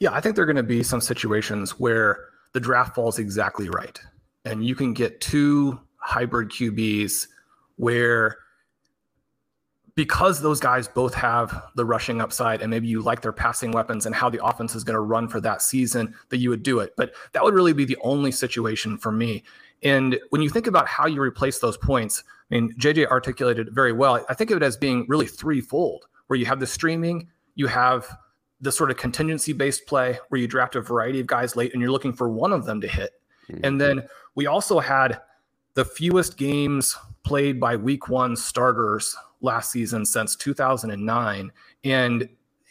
[0.00, 3.68] Yeah, I think there are going to be some situations where the draft falls exactly
[3.68, 3.98] right.
[4.44, 7.28] And you can get two hybrid QBs
[7.76, 8.38] where
[9.94, 14.06] because those guys both have the rushing upside and maybe you like their passing weapons
[14.06, 16.80] and how the offense is going to run for that season that you would do
[16.80, 16.94] it.
[16.96, 19.44] But that would really be the only situation for me.
[19.82, 23.74] And when you think about how you replace those points i mean jj articulated it
[23.74, 24.24] very well.
[24.28, 28.16] I think of it as being really threefold where you have the streaming you have
[28.60, 31.80] the sort of contingency based play where you draft a variety of guys late and
[31.82, 33.12] you're looking for one of them to hit.
[33.48, 33.64] Mm-hmm.
[33.64, 34.02] and then
[34.34, 35.20] we also had
[35.74, 41.52] the fewest games played by week one starters last season since 2009.
[41.82, 42.28] And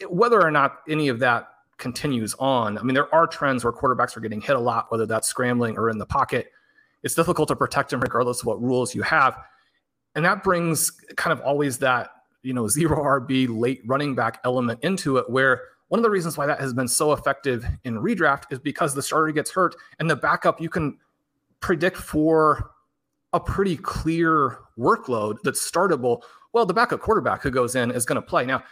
[0.07, 4.15] whether or not any of that continues on, I mean, there are trends where quarterbacks
[4.15, 6.51] are getting hit a lot, whether that's scrambling or in the pocket.
[7.01, 9.37] It's difficult to protect them regardless of what rules you have.
[10.15, 12.11] And that brings kind of always that,
[12.43, 16.37] you know, zero RB late running back element into it, where one of the reasons
[16.37, 20.09] why that has been so effective in redraft is because the starter gets hurt and
[20.09, 20.97] the backup you can
[21.59, 22.71] predict for
[23.33, 26.21] a pretty clear workload that's startable
[26.53, 28.45] well, the backup quarterback who goes in is going to play.
[28.45, 28.63] Now,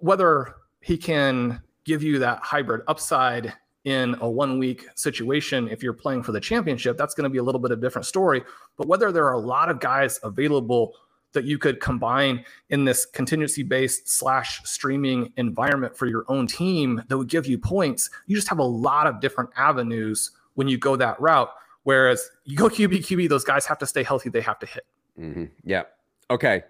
[0.00, 3.52] whether he can give you that hybrid upside
[3.84, 7.38] in a one week situation, if you're playing for the championship, that's going to be
[7.38, 8.42] a little bit of a different story.
[8.76, 10.94] But whether there are a lot of guys available
[11.32, 17.02] that you could combine in this contingency based slash streaming environment for your own team
[17.08, 20.78] that would give you points, you just have a lot of different avenues when you
[20.78, 21.50] go that route.
[21.84, 24.84] Whereas you go QB, QB, those guys have to stay healthy, they have to hit.
[25.18, 25.44] Mm-hmm.
[25.64, 25.84] Yeah.
[26.30, 26.62] Okay.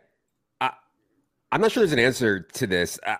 [1.51, 2.99] I'm not sure there's an answer to this.
[3.07, 3.16] I,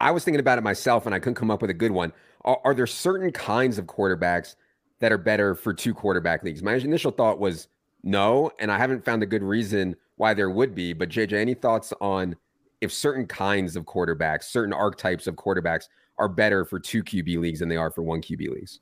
[0.00, 2.12] I, was thinking about it myself and I couldn't come up with a good one.
[2.44, 4.56] Are, are, there certain kinds of quarterbacks
[5.00, 6.62] that are better for two quarterback leagues?
[6.62, 7.68] My initial thought was
[8.02, 10.92] no, and I haven't found a good reason why there would be.
[10.92, 12.36] But JJ, any thoughts on
[12.82, 17.60] if certain kinds of quarterbacks, certain archetypes of quarterbacks are better for two QB leagues
[17.60, 18.80] than they are for one QB leagues?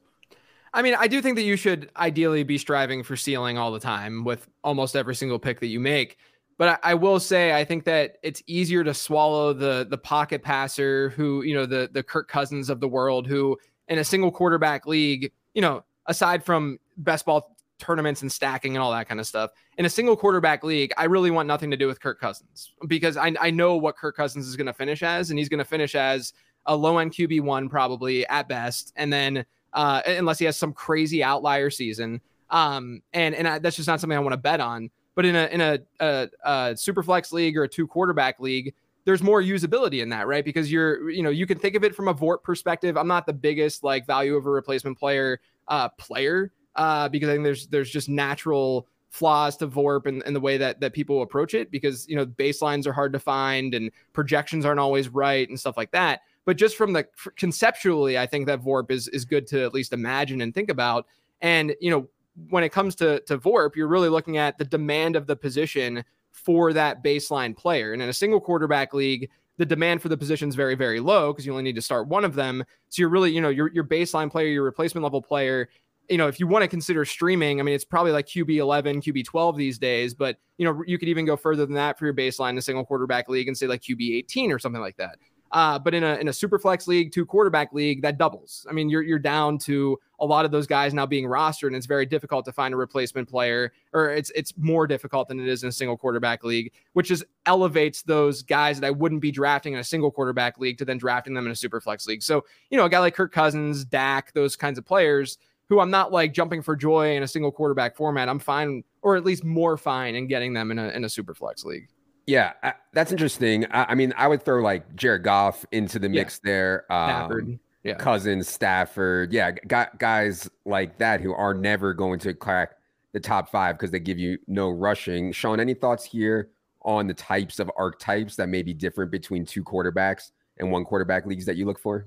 [0.74, 3.80] I mean, I do think that you should ideally be striving for ceiling all the
[3.80, 6.16] time with almost every single pick that you make.
[6.58, 10.42] But I, I, will say, I think that it's easier to swallow the the pocket
[10.42, 13.58] passer who, you know, the the Kirk Cousins of the world, who
[13.88, 18.82] in a single quarterback league, you know, aside from best ball tournaments and stacking and
[18.82, 21.76] all that kind of stuff, in a single quarterback league, I really want nothing to
[21.76, 25.02] do with Kirk Cousins because I, I know what Kirk Cousins is going to finish
[25.02, 26.32] as, and he's going to finish as
[26.66, 30.72] a low end QB one probably at best, and then uh, unless he has some
[30.72, 32.20] crazy outlier season.
[32.50, 34.90] Um, and and I, that's just not something I want to bet on.
[35.14, 38.74] But in a in a, a, a super flex league or a two quarterback league,
[39.04, 40.44] there's more usability in that, right?
[40.44, 42.96] Because you're, you know, you can think of it from a VORP perspective.
[42.96, 47.44] I'm not the biggest like value over replacement player uh, player uh, because I think
[47.44, 51.52] there's there's just natural flaws to VORP and, and the way that that people approach
[51.52, 55.58] it because you know baselines are hard to find and projections aren't always right and
[55.58, 56.20] stuff like that.
[56.44, 59.92] But just from the conceptually, I think that VORP is is good to at least
[59.92, 61.06] imagine and think about.
[61.40, 62.08] And you know,
[62.50, 66.04] when it comes to to VORP, you're really looking at the demand of the position
[66.32, 67.92] for that baseline player.
[67.92, 71.32] And in a single quarterback league, the demand for the position is very, very low
[71.32, 72.64] because you only need to start one of them.
[72.88, 75.68] So you're really, you know, your your baseline player, your replacement level player.
[76.08, 79.02] You know, if you want to consider streaming, I mean, it's probably like QB 11,
[79.02, 82.06] QB 12 these days, but you know, you could even go further than that for
[82.06, 84.96] your baseline in a single quarterback league and say like QB 18 or something like
[84.96, 85.16] that.
[85.52, 88.66] Uh, but in a in a super flex league, two quarterback league, that doubles.
[88.70, 91.76] I mean, you're you're down to a lot of those guys now being rostered, and
[91.76, 95.48] it's very difficult to find a replacement player, or it's it's more difficult than it
[95.48, 99.30] is in a single quarterback league, which is elevates those guys that I wouldn't be
[99.30, 102.22] drafting in a single quarterback league to then drafting them in a super flex league.
[102.22, 105.36] So, you know, a guy like Kirk Cousins, Dak, those kinds of players
[105.68, 108.28] who I'm not like jumping for joy in a single quarterback format.
[108.28, 111.34] I'm fine, or at least more fine, in getting them in a in a super
[111.34, 111.88] flex league.
[112.26, 113.66] Yeah, I, that's interesting.
[113.66, 116.50] I, I, mean, I would throw like Jared Goff into the mix yeah.
[116.50, 116.92] there.
[116.92, 117.94] Um, Stafford, yeah.
[117.94, 119.50] Cousins, Stafford, yeah,
[119.98, 122.76] guys like that who are never going to crack
[123.12, 125.32] the top five because they give you no rushing.
[125.32, 126.50] Shawn, any thoughts here
[126.82, 131.26] on the types of archetypes that may be different between two quarterbacks and one quarterback
[131.26, 132.06] leagues that you look for?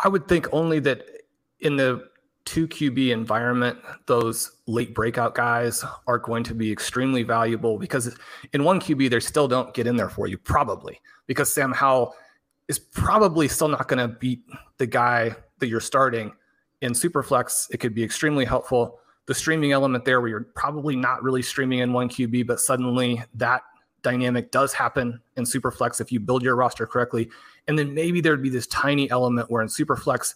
[0.00, 1.06] I would think only that
[1.60, 2.08] in the
[2.46, 8.16] two QB environment, those late breakout guys are going to be extremely valuable because
[8.52, 12.14] in one QB, they still don't get in there for you, probably because Sam Howell
[12.68, 14.42] is probably still not going to beat
[14.78, 16.32] the guy that you're starting.
[16.80, 19.00] In Superflex, it could be extremely helpful.
[19.26, 23.22] The streaming element there, where you're probably not really streaming in one QB, but suddenly
[23.34, 23.62] that
[24.02, 27.28] dynamic does happen in Superflex if you build your roster correctly.
[27.66, 30.34] And then maybe there'd be this tiny element where in Superflex,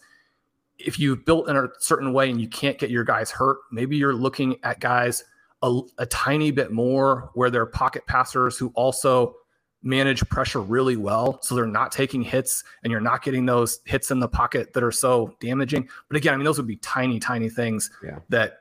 [0.84, 3.96] if you've built in a certain way and you can't get your guys hurt, maybe
[3.96, 5.24] you're looking at guys
[5.62, 9.34] a, a tiny bit more where they're pocket passers who also
[9.82, 11.38] manage pressure really well.
[11.42, 14.82] So they're not taking hits and you're not getting those hits in the pocket that
[14.82, 15.88] are so damaging.
[16.08, 18.18] But again, I mean, those would be tiny, tiny things yeah.
[18.28, 18.58] that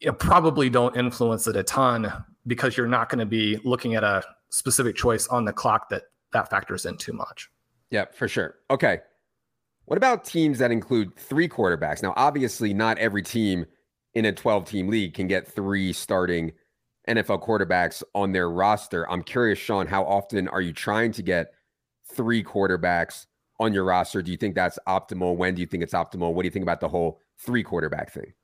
[0.00, 2.12] you know, probably don't influence it a ton
[2.46, 6.04] because you're not going to be looking at a specific choice on the clock that
[6.32, 7.50] that factors in too much.
[7.90, 8.56] Yeah, for sure.
[8.70, 9.00] Okay.
[9.88, 12.02] What about teams that include three quarterbacks?
[12.02, 13.64] Now, obviously, not every team
[14.12, 16.52] in a 12 team league can get three starting
[17.08, 19.10] NFL quarterbacks on their roster.
[19.10, 21.54] I'm curious, Shawn, how often are you trying to get
[22.04, 23.24] three quarterbacks
[23.58, 24.20] on your roster?
[24.20, 25.36] Do you think that's optimal?
[25.36, 26.34] When do you think it's optimal?
[26.34, 28.34] What do you think about the whole three quarterback thing?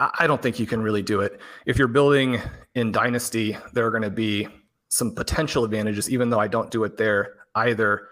[0.00, 1.40] I don't think you can really do it.
[1.64, 2.40] If you're building
[2.74, 4.48] in Dynasty, there are going to be
[4.88, 8.08] some potential advantages, even though I don't do it there either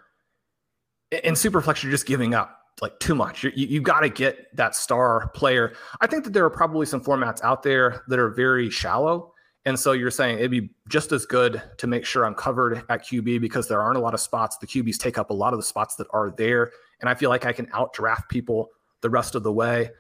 [1.11, 3.45] in Superflex, you're just giving up like too much.
[3.45, 5.75] You, you got to get that star player.
[6.01, 9.33] I think that there are probably some formats out there that are very shallow.
[9.65, 13.05] And so you're saying it'd be just as good to make sure I'm covered at
[13.05, 14.59] QB because there aren't a lot of spots.
[14.59, 16.71] The QBs take up a lot of the spots that are there.
[17.01, 18.69] And I feel like I can outdraft people
[19.01, 19.91] the rest of the way.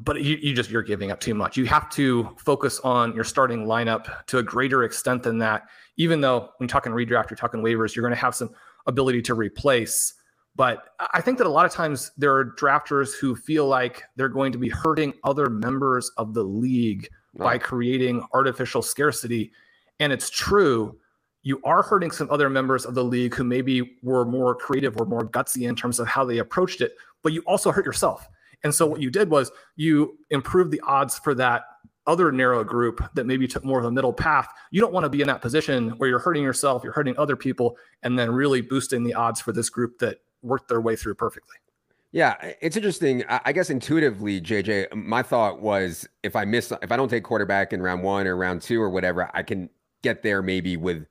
[0.00, 1.56] But you, you just, you're giving up too much.
[1.56, 5.64] You have to focus on your starting lineup to a greater extent than that.
[5.96, 8.50] Even though when you're talking redraft, you're talking waivers, you're going to have some
[8.88, 10.14] ability to replace.
[10.56, 14.28] But I think that a lot of times there are drafters who feel like they're
[14.28, 17.44] going to be hurting other members of the league right.
[17.44, 19.52] by creating artificial scarcity.
[20.00, 20.98] And it's true.
[21.42, 25.06] You are hurting some other members of the league who maybe were more creative or
[25.06, 28.28] more gutsy in terms of how they approached it, but you also hurt yourself.
[28.64, 31.62] And so what you did was you improved the odds for that
[32.08, 35.10] other narrow group that maybe took more of a middle path, you don't want to
[35.10, 38.60] be in that position where you're hurting yourself, you're hurting other people, and then really
[38.60, 41.56] boosting the odds for this group that worked their way through perfectly.
[42.10, 43.22] Yeah, it's interesting.
[43.28, 47.74] I guess intuitively, JJ, my thought was if I miss, if I don't take quarterback
[47.74, 49.68] in round one or round two or whatever, I can
[50.02, 51.04] get there maybe with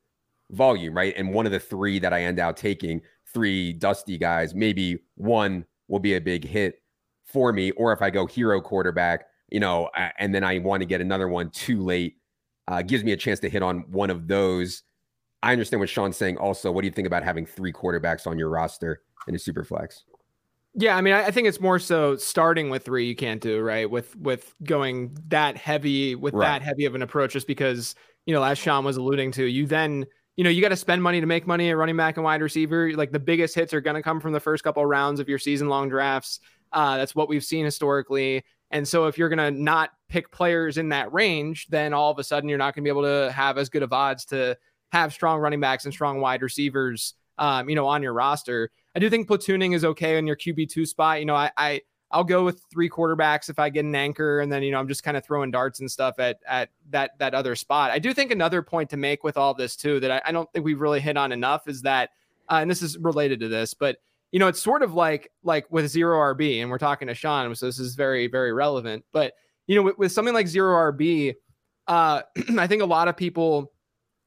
[0.50, 1.14] volume, right?
[1.16, 5.66] And one of the three that I end out taking, three dusty guys, maybe one
[5.88, 6.82] will be a big hit
[7.26, 7.72] for me.
[7.72, 11.28] Or if I go hero quarterback, you know, and then I want to get another
[11.28, 12.18] one too late,
[12.68, 14.84] uh, gives me a chance to hit on one of those.
[15.44, 16.38] I understand what Shawn's saying.
[16.38, 19.64] Also, what do you think about having three quarterbacks on your roster in a super
[19.64, 20.04] flex?
[20.80, 23.90] Yeah, I mean, I think it's more so starting with three you can't do right
[23.90, 26.46] with with going that heavy with right.
[26.48, 27.96] that heavy of an approach, just because
[28.28, 30.06] you know, as Shawn was alluding to, you then
[30.36, 32.42] you know you got to spend money to make money at running back and wide
[32.42, 32.92] receiver.
[32.94, 35.28] Like the biggest hits are going to come from the first couple of rounds of
[35.28, 36.42] your season long drafts.
[36.72, 38.44] Uh, that's what we've seen historically.
[38.72, 42.20] And so if you're going to not pick players in that range, then all of
[42.20, 44.58] a sudden you're not going to be able to have as good of odds to
[44.92, 48.72] have strong running backs and strong wide receivers, um, you know, on your roster.
[48.96, 51.20] I do think platooning is okay in your QB two spot.
[51.20, 54.52] You know, I, I I'll go with three quarterbacks if I get an anchor, and
[54.52, 57.34] then you know I'm just kind of throwing darts and stuff at at that that
[57.34, 57.92] other spot.
[57.92, 60.52] I do think another point to make with all this too that I, I don't
[60.52, 62.12] think we've really hit on enough is that,
[62.50, 63.98] uh, and this is related to this, but
[64.32, 67.54] you know, it's sort of like like with zero RB, and we're talking to Shawn,
[67.56, 69.06] so this is very very relevant.
[69.14, 69.34] But
[69.68, 71.36] you know, with, with something like zero RB,
[71.88, 72.22] uh,
[72.58, 73.72] I think a lot of people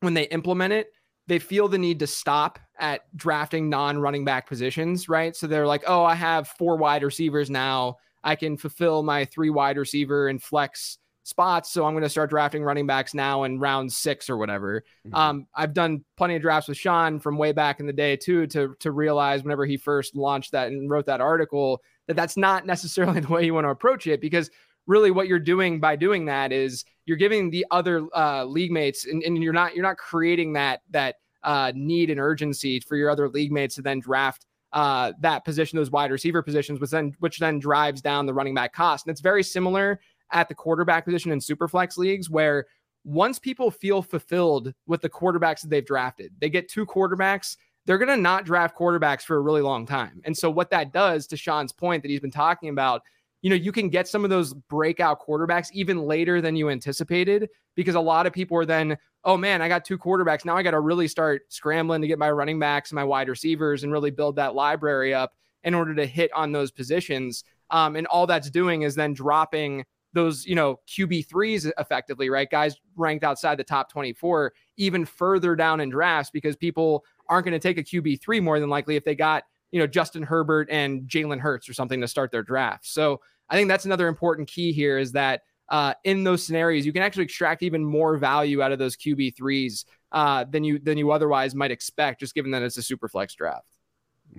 [0.01, 0.89] when they implement it,
[1.27, 5.37] they feel the need to stop at drafting non-running back positions, right?
[5.37, 7.97] So they're like, oh, I have four wide receivers now.
[8.25, 10.99] I can fulfill my three wide receiver and flex
[11.31, 11.71] spots.
[11.71, 14.85] So I'm going to start drafting running backs now in round six or whatever.
[15.07, 15.17] Mm-hmm.
[15.17, 18.47] Um, I've done plenty of drafts with Shawn from way back in the day too,
[18.49, 22.67] to to realize whenever he first launched that and wrote that article that that's not
[22.67, 24.51] necessarily the way you want to approach it because
[24.87, 29.07] really what you're doing by doing that is you're giving the other uh, league mates
[29.07, 33.09] and, and you're not you're not creating that that uh, need and urgency for your
[33.09, 37.13] other league mates to then draft uh, that position, those wide receiver positions, which then
[37.19, 39.07] which then drives down the running back cost.
[39.07, 40.01] And it's very similar
[40.33, 42.67] at the quarterback position in superflex leagues where
[43.05, 47.99] once people feel fulfilled with the quarterbacks that they've drafted, they get two quarterbacks they're
[47.99, 50.21] going to not draft quarterbacks for a really long time.
[50.25, 53.03] And so, what that does to Shawn's point that he's been talking about,
[53.43, 57.49] you know, you can get some of those breakout quarterbacks even later than you anticipated
[57.75, 60.45] because a lot of people are then, oh man, I got two quarterbacks.
[60.45, 63.29] Now I got to really start scrambling to get my running backs and my wide
[63.29, 65.33] receivers and really build that library up
[65.65, 67.45] in order to hit on those positions.
[67.71, 72.51] Um, and all that's doing is then dropping those, you know, QB3s effectively, right?
[72.51, 77.59] Guys ranked outside the top 24 even further down in drafts because people aren't going
[77.59, 80.69] to take a QB three more than likely if they got you know Justin Herbert
[80.71, 82.87] and Jalen Hurts or something to start their draft.
[82.87, 86.93] So I think that's another important key here is that uh, in those scenarios you
[86.93, 90.99] can actually extract even more value out of those QB threes uh, than you than
[90.99, 93.67] you otherwise might expect, just given that it's a super flex draft.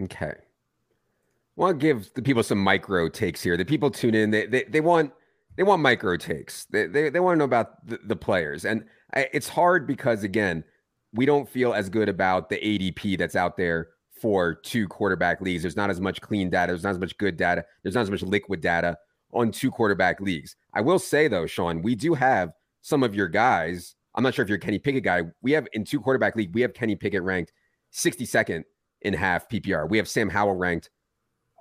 [0.03, 0.33] Okay.
[0.37, 3.55] I want to give the people some micro takes here.
[3.55, 5.13] The people tune in, they they, they want
[5.55, 6.65] they want micro takes.
[6.65, 10.23] They they, they want to know about the, the players, and I, it's hard because
[10.23, 10.63] again,
[11.13, 13.89] we don't feel as good about the ADP that's out there
[14.21, 15.63] for two quarterback leagues.
[15.63, 16.71] There's not as much clean data.
[16.71, 17.65] There's not as much good data.
[17.83, 18.97] There's not as much liquid data
[19.33, 20.55] on two quarterback leagues.
[20.73, 23.95] I will say though, Shawn, we do have some of your guys.
[24.15, 25.23] I'm not sure if you're Kenny Pickett guy.
[25.41, 27.51] We have in two quarterback league, we have Kenny Pickett ranked
[27.93, 28.63] 62nd
[29.01, 29.89] in half PPR.
[29.89, 30.89] We have Sam Howell ranked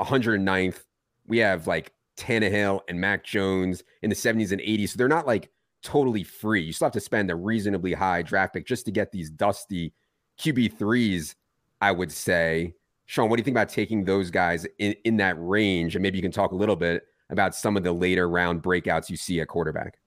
[0.01, 0.85] 109th.
[1.27, 4.91] We have like Tannehill and Mac Jones in the 70s and 80s.
[4.91, 5.51] So they're not like
[5.83, 6.63] totally free.
[6.63, 9.95] You still have to spend a reasonably high draft pick just to get these dusty
[10.39, 11.37] QB threes,
[11.81, 12.75] I would say.
[13.07, 15.97] Shawn, what do you think about taking those guys in, in that range?
[15.97, 19.11] And maybe you can talk a little bit about some of the later round breakouts
[19.11, 19.99] you see at quarterback.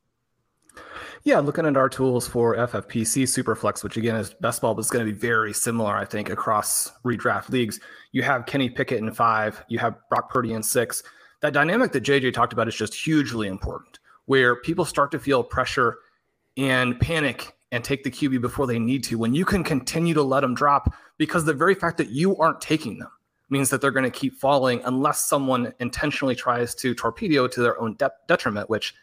[1.23, 4.89] Yeah, looking at our tools for FFPC Superflex, which again is best ball, but it's
[4.89, 7.80] going to be very similar, I think, across redraft leagues.
[8.12, 11.04] You have Kenny Pickett in five, you have Brock Purdy in six.
[11.43, 15.43] That dynamic that JJ talked about is just hugely important where people start to feel
[15.43, 15.97] pressure
[16.56, 20.23] and panic and take the QB before they need to, when you can continue to
[20.23, 23.10] let them drop because the very fact that you aren't taking them
[23.49, 27.77] means that they're going to keep falling unless someone intentionally tries to torpedo to their
[27.77, 28.95] own de- detriment, which,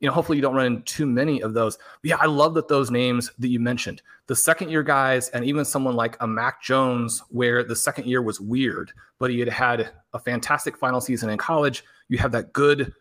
[0.00, 1.76] you know, hopefully you don't run into too many of those.
[1.76, 5.44] But yeah, I love that those names that you mentioned, the second year guys, and
[5.44, 9.48] even someone like a Mac Jones, where the second year was weird, but he had
[9.48, 11.84] had a fantastic final season in college.
[12.08, 12.92] You have that good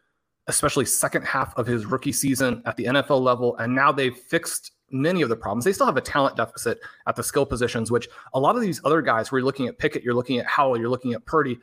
[0.47, 3.55] especially second half of his rookie season at the NFL level.
[3.57, 5.65] And now they've fixed many of the problems.
[5.65, 8.79] They still have a talent deficit at the skill positions, which a lot of these
[8.83, 11.57] other guys, where you're looking at Pickett, you're looking at Howell, you're looking at Purdy,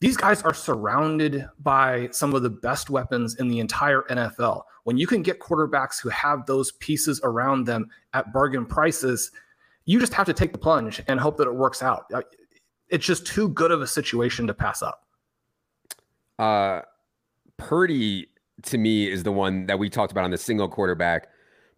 [0.00, 4.62] these guys are surrounded by some of the best weapons in the entire NFL.
[4.84, 9.32] When you can get quarterbacks who have those pieces around them at bargain prices,
[9.86, 12.06] you just have to take the plunge and hope that it works out.
[12.14, 12.22] Uh,
[12.88, 15.04] it's just too good of a situation to pass up.
[16.38, 16.82] Uh,
[17.56, 18.28] Purdy
[18.62, 21.28] to me is the one that we talked about on the single quarterback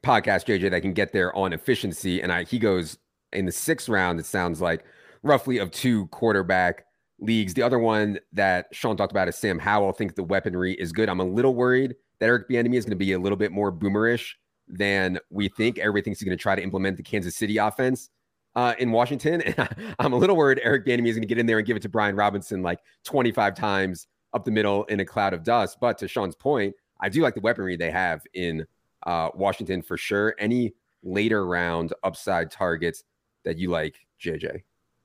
[0.02, 2.20] podcast, JJ, that can get there on efficiency.
[2.20, 2.98] And I, he goes
[3.32, 4.84] in the sixth round, it sounds like
[5.22, 6.84] roughly of two quarterback
[7.20, 7.54] leagues.
[7.54, 9.90] The other one that Shawn talked about is Sam Howell.
[9.90, 11.08] I think the weaponry is good.
[11.08, 13.72] I'm a little worried that Eric Bieniemy is going to be a little bit more
[13.72, 14.32] boomerish
[14.68, 15.78] than we think.
[15.78, 18.10] Everybody thinks he's going to try to implement the Kansas City offense
[18.54, 19.42] uh, in Washington.
[19.46, 21.66] And I, am a little worried Eric Bieniemy is going to get in there and
[21.66, 25.42] give it to Brian Robinson like 25 times up the middle in a cloud of
[25.42, 25.78] dust.
[25.80, 28.66] But to Shawn's point, I do like the weaponry they have in
[29.06, 30.34] uh, Washington for sure.
[30.38, 33.02] Any later round upside targets
[33.44, 34.62] that you like, JJ?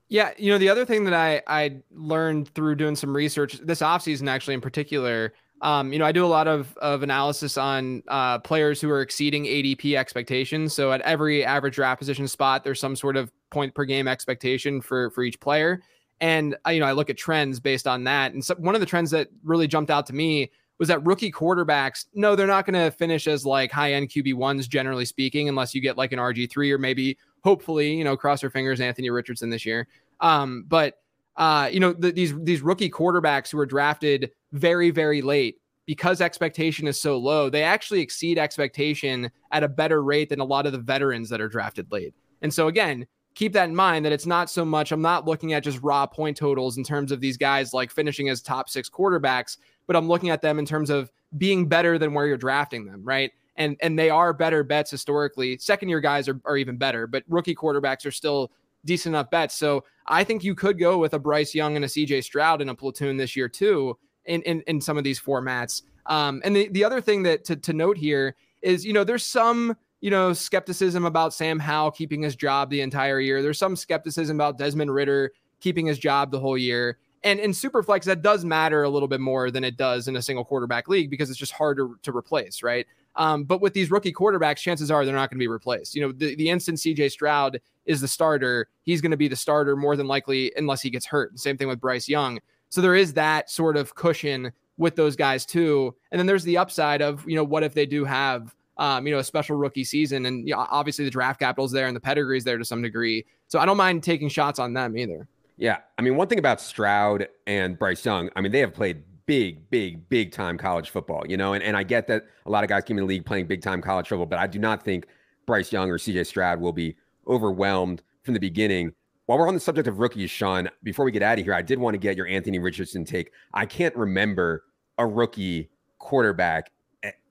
[0.07, 3.81] Yeah, you know, the other thing that I I learned through doing some research this
[3.81, 8.03] offseason actually in particular, um, you know, I do a lot of of analysis on
[8.07, 10.73] uh, players who are exceeding ADP expectations.
[10.73, 14.79] So at every average draft position spot, there's some sort of point per game expectation
[14.79, 15.81] for for each player.
[16.21, 18.33] And uh, you know, I look at trends based on that.
[18.33, 21.31] And so one of the trends that really jumped out to me was that rookie
[21.31, 25.47] quarterbacks, no, they're not going to finish as like high end QB ones, generally speaking,
[25.49, 28.81] unless you get like an RG three or maybe, hopefully, you know, cross your fingers,
[28.81, 29.87] Anthony Richardson this year.
[30.19, 30.95] Um, but
[31.37, 36.19] uh, you know, the, these these rookie quarterbacks who are drafted very very late because
[36.19, 40.65] expectation is so low, they actually exceed expectation at a better rate than a lot
[40.65, 42.13] of the veterans that are drafted late.
[42.41, 45.53] And so again, keep that in mind that it's not so much, I'm not looking
[45.53, 48.89] at just raw point totals in terms of these guys like finishing as top six
[48.89, 52.85] quarterbacks, but I'm looking at them in terms of being better than where you're drafting
[52.85, 53.31] them, right?
[53.57, 55.57] And and they are better bets historically.
[55.57, 58.51] Second year guys are, are even better, but rookie quarterbacks are still
[58.83, 59.55] decent enough bets.
[59.55, 62.69] So I think you could go with a Bryce Young and a CJ Stroud in
[62.69, 65.83] a platoon this year too, in in, in some of these formats.
[66.07, 69.25] Um, and the, the other thing that to, to note here is, you know, there's
[69.25, 73.41] some you know, skepticism about Sam Howell keeping his job the entire year.
[73.41, 76.99] There's some skepticism about Desmond Ridder keeping his job the whole year.
[77.23, 80.21] And in Superflex, that does matter a little bit more than it does in a
[80.21, 82.85] single quarterback league because it's just harder to replace, right?
[83.17, 85.95] Um, but with these rookie quarterbacks, chances are they're not going to be replaced.
[85.95, 89.35] You know, the, the instant CJ Stroud is the starter, he's going to be the
[89.35, 91.37] starter more than likely unless he gets hurt.
[91.39, 92.39] Same thing with Bryce Young.
[92.69, 95.95] So there is that sort of cushion with those guys too.
[96.11, 99.13] And then there's the upside of, you know, what if they do have um, you
[99.13, 100.25] know, a special rookie season.
[100.25, 103.25] And you know, obviously the draft capital's there and the pedigree's there to some degree.
[103.47, 105.27] So I don't mind taking shots on them either.
[105.57, 105.77] Yeah.
[105.97, 109.69] I mean, one thing about Stroud and Bryce Young, I mean, they have played big,
[109.69, 112.69] big, big time college football, you know, and, and I get that a lot of
[112.69, 115.07] guys came in the league playing big time college football, but I do not think
[115.45, 116.95] Bryce Young or CJ Stroud will be
[117.27, 118.91] overwhelmed from the beginning.
[119.25, 121.63] While we're on the subject of rookies, Shawn, before we get out of here, I
[121.63, 123.31] did want to get your Anthony Richardson take.
[123.53, 124.63] I can't remember
[124.97, 126.71] a rookie quarterback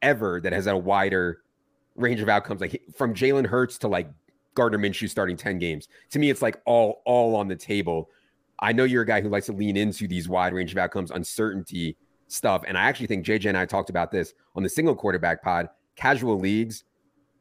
[0.02, 1.42] ever that has a wider
[1.94, 4.10] range of outcomes, like from Jalen Hurts to like
[4.54, 5.88] Gardner Minshew starting 10 games.
[6.10, 8.08] To me, it's like all all on the table.
[8.64, 11.10] I know you're a guy who likes to lean into these wide range of outcomes,
[11.10, 11.98] uncertainty
[12.28, 12.62] stuff.
[12.66, 15.68] And I actually think JJ and I talked about this on the single quarterback pod.
[15.96, 16.84] Casual leagues,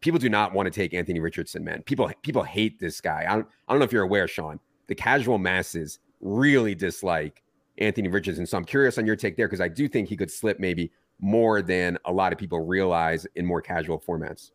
[0.01, 1.81] people do not want to take Anthony Richardson, man.
[1.83, 3.25] People people hate this guy.
[3.25, 4.59] I don't, I don't know if you're aware, Shawn.
[4.87, 7.41] The casual masses really dislike
[7.77, 8.45] Anthony Richardson.
[8.45, 10.91] So I'm curious on your take there because I do think he could slip maybe
[11.21, 14.51] more than a lot of people realize in more casual formats.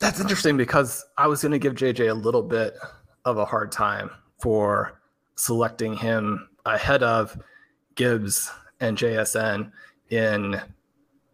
[0.00, 2.76] That's interesting because I was going to give JJ a little bit
[3.24, 4.10] of a hard time
[4.40, 5.00] for
[5.36, 7.38] selecting him ahead of
[7.94, 9.70] Gibbs and JSN
[10.10, 10.60] in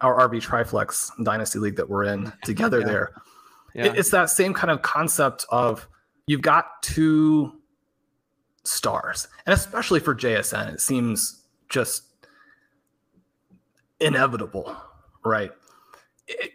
[0.01, 2.85] our RB Triflex Dynasty League that we're in together yeah.
[2.85, 3.11] there.
[3.73, 3.93] Yeah.
[3.95, 5.87] It's that same kind of concept of
[6.27, 7.53] you've got two
[8.63, 12.03] stars, and especially for JSN, it seems just
[13.99, 14.75] inevitable,
[15.23, 15.51] right?
[16.27, 16.51] It,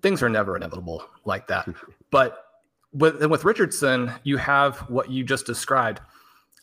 [0.00, 1.68] things are never inevitable like that.
[2.10, 2.45] but
[2.92, 6.00] with with Richardson, you have what you just described.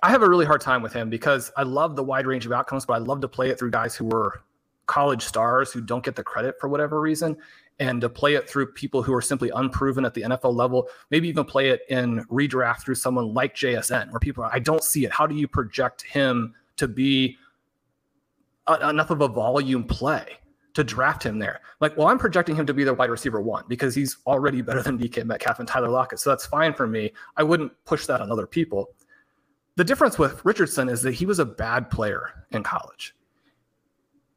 [0.02, 2.52] I have a really hard time with him because I love the wide range of
[2.52, 4.42] outcomes, but I love to play it through guys who were
[4.86, 7.38] college stars who don't get the credit for whatever reason,
[7.80, 10.90] and to play it through people who are simply unproven at the NFL level.
[11.10, 14.84] Maybe even play it in redraft through someone like JSN, where people are, I don't
[14.84, 15.12] see it.
[15.12, 17.38] How do you project him to be
[18.68, 20.38] a, enough of a volume play
[20.74, 21.62] to draft him there.
[21.80, 24.82] Like, well, I'm projecting him to be the wide receiver one because he's already better
[24.82, 26.20] than DK Metcalf and Tyler Lockett.
[26.20, 27.12] So that's fine for me.
[27.38, 28.90] I wouldn't push that on other people.
[29.76, 33.16] The difference with Richardson is that he was a bad player in college.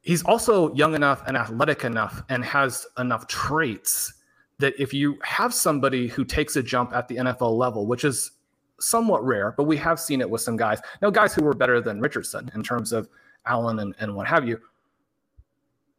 [0.02, 4.14] He's also young enough and athletic enough and has enough traits
[4.58, 8.32] that if you have somebody who takes a jump at the NFL level, which is
[8.78, 10.80] somewhat rare, but we have seen it with some guys.
[11.02, 13.08] Now, guys who were better than Richardson in terms of
[13.46, 14.60] Allen and, and what have you.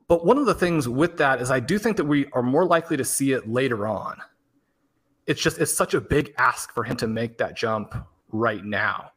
[0.08, 2.66] But one of the things with that is I do think that we are more
[2.66, 4.22] likely to see it later on.
[5.26, 7.94] It's just it's such a big ask for him to make that jump
[8.32, 9.12] right now.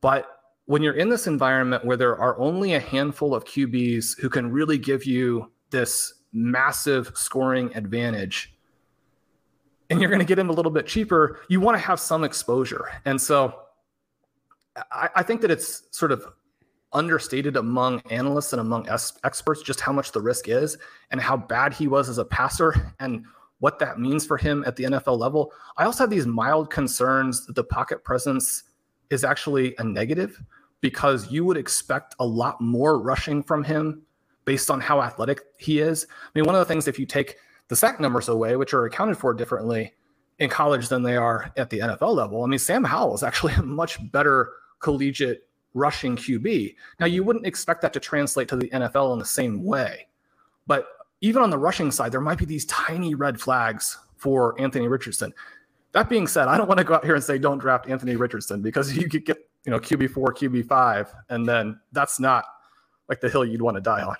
[0.00, 0.28] But
[0.66, 4.52] when you're in this environment where there are only a handful of QBs who can
[4.52, 8.54] really give you this massive scoring advantage,
[9.90, 12.22] and you're going to get him a little bit cheaper, you want to have some
[12.22, 12.88] exposure.
[13.04, 13.54] And so
[14.90, 16.26] I, I think that it's sort of
[16.92, 20.76] understated among analysts and among es- experts just how much the risk is
[21.10, 23.24] and how bad he was as a passer and
[23.60, 25.52] what that means for him at the NFL level.
[25.76, 28.64] I also have these mild concerns that the pocket presence
[29.10, 30.42] is actually a negative
[30.80, 34.02] because you would expect a lot more rushing from him
[34.44, 36.06] based on how athletic he is.
[36.10, 37.36] I mean, one of the things, if you take
[37.68, 39.94] the sack numbers away, which are accounted for differently
[40.38, 43.54] in college than they are at the NFL level, I mean, Sam Howell is actually
[43.54, 46.74] a much better collegiate rushing QB.
[47.00, 50.06] Now, you wouldn't expect that to translate to the NFL in the same way.
[50.66, 50.86] But
[51.20, 55.32] even on the rushing side, there might be these tiny red flags for Anthony Richardson.
[55.92, 58.16] That being said, I don't want to go out here and say don't draft Anthony
[58.16, 62.44] Richardson because you could get, you know, QB4, QB5, and then that's not
[63.08, 64.16] like the hill you'd want to die on.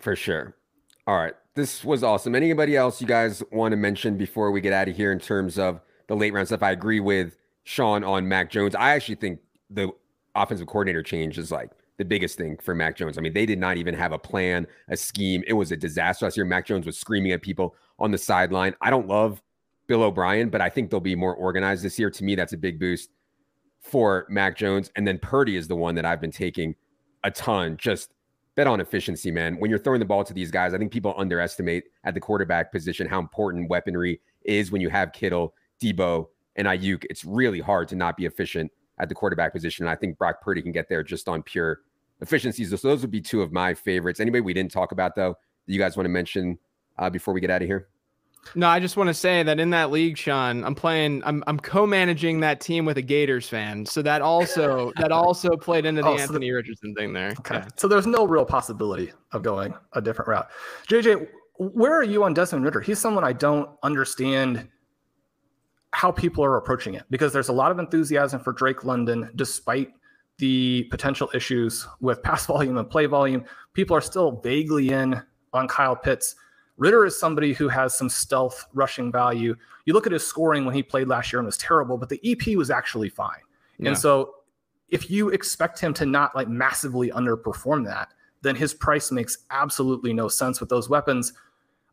[0.00, 0.54] For sure.
[1.06, 1.34] All right.
[1.54, 2.34] This was awesome.
[2.34, 5.58] Anybody else you guys want to mention before we get out of here in terms
[5.58, 6.62] of the late round stuff?
[6.62, 8.74] I agree with Shawn on Mac Jones.
[8.74, 9.90] I actually think the
[10.34, 13.18] offensive coordinator change is like the biggest thing for Mac Jones.
[13.18, 15.42] I mean, they did not even have a plan, a scheme.
[15.46, 16.46] It was a disaster last year.
[16.46, 18.74] Mac Jones was screaming at people on the sideline.
[18.80, 19.42] I don't love
[19.88, 22.10] Bill O'Brien, but I think they'll be more organized this year.
[22.10, 23.10] To me, that's a big boost
[23.80, 24.90] for Mac Jones.
[24.96, 26.74] And then Purdy is the one that I've been taking
[27.24, 27.76] a ton.
[27.76, 28.12] Just
[28.54, 29.56] bet on efficiency, man.
[29.58, 32.70] When you're throwing the ball to these guys, I think people underestimate at the quarterback
[32.70, 37.04] position how important weaponry is when you have Kittle, Deebo, and Aiyuk.
[37.08, 38.70] It's really hard to not be efficient
[39.00, 39.84] at the quarterback position.
[39.84, 41.80] And I think Brock Purdy can get there just on pure
[42.20, 42.70] efficiencies.
[42.70, 44.20] So those would be two of my favorites.
[44.20, 45.36] Anybody we didn't talk about though
[45.66, 46.58] that you guys want to mention
[46.98, 47.88] uh, before we get out of here?
[48.54, 51.22] No, I just want to say that in that league, Shawn, I'm playing.
[51.24, 55.84] I'm I'm co-managing that team with a Gators fan, so that also that also played
[55.84, 57.34] into the oh, Anthony the, Richardson thing there.
[57.40, 57.68] Okay, yeah.
[57.76, 60.48] so there's no real possibility of going a different route.
[60.88, 61.28] JJ,
[61.58, 62.80] where are you on Desmond Ridder?
[62.80, 64.68] He's someone I don't understand
[65.92, 69.90] how people are approaching it because there's a lot of enthusiasm for Drake London, despite
[70.38, 73.44] the potential issues with pass volume and play volume.
[73.72, 75.20] People are still vaguely in
[75.52, 76.36] on Kyle Pitts.
[76.76, 79.56] Ridder is somebody who has some stealth rushing value.
[79.84, 82.20] You look at his scoring when he played last year and was terrible, but the
[82.24, 83.40] EP was actually fine.
[83.78, 83.88] Yeah.
[83.88, 84.34] And so
[84.88, 88.12] if you expect him to not like massively underperform that,
[88.42, 91.32] then his price makes absolutely no sense with those weapons.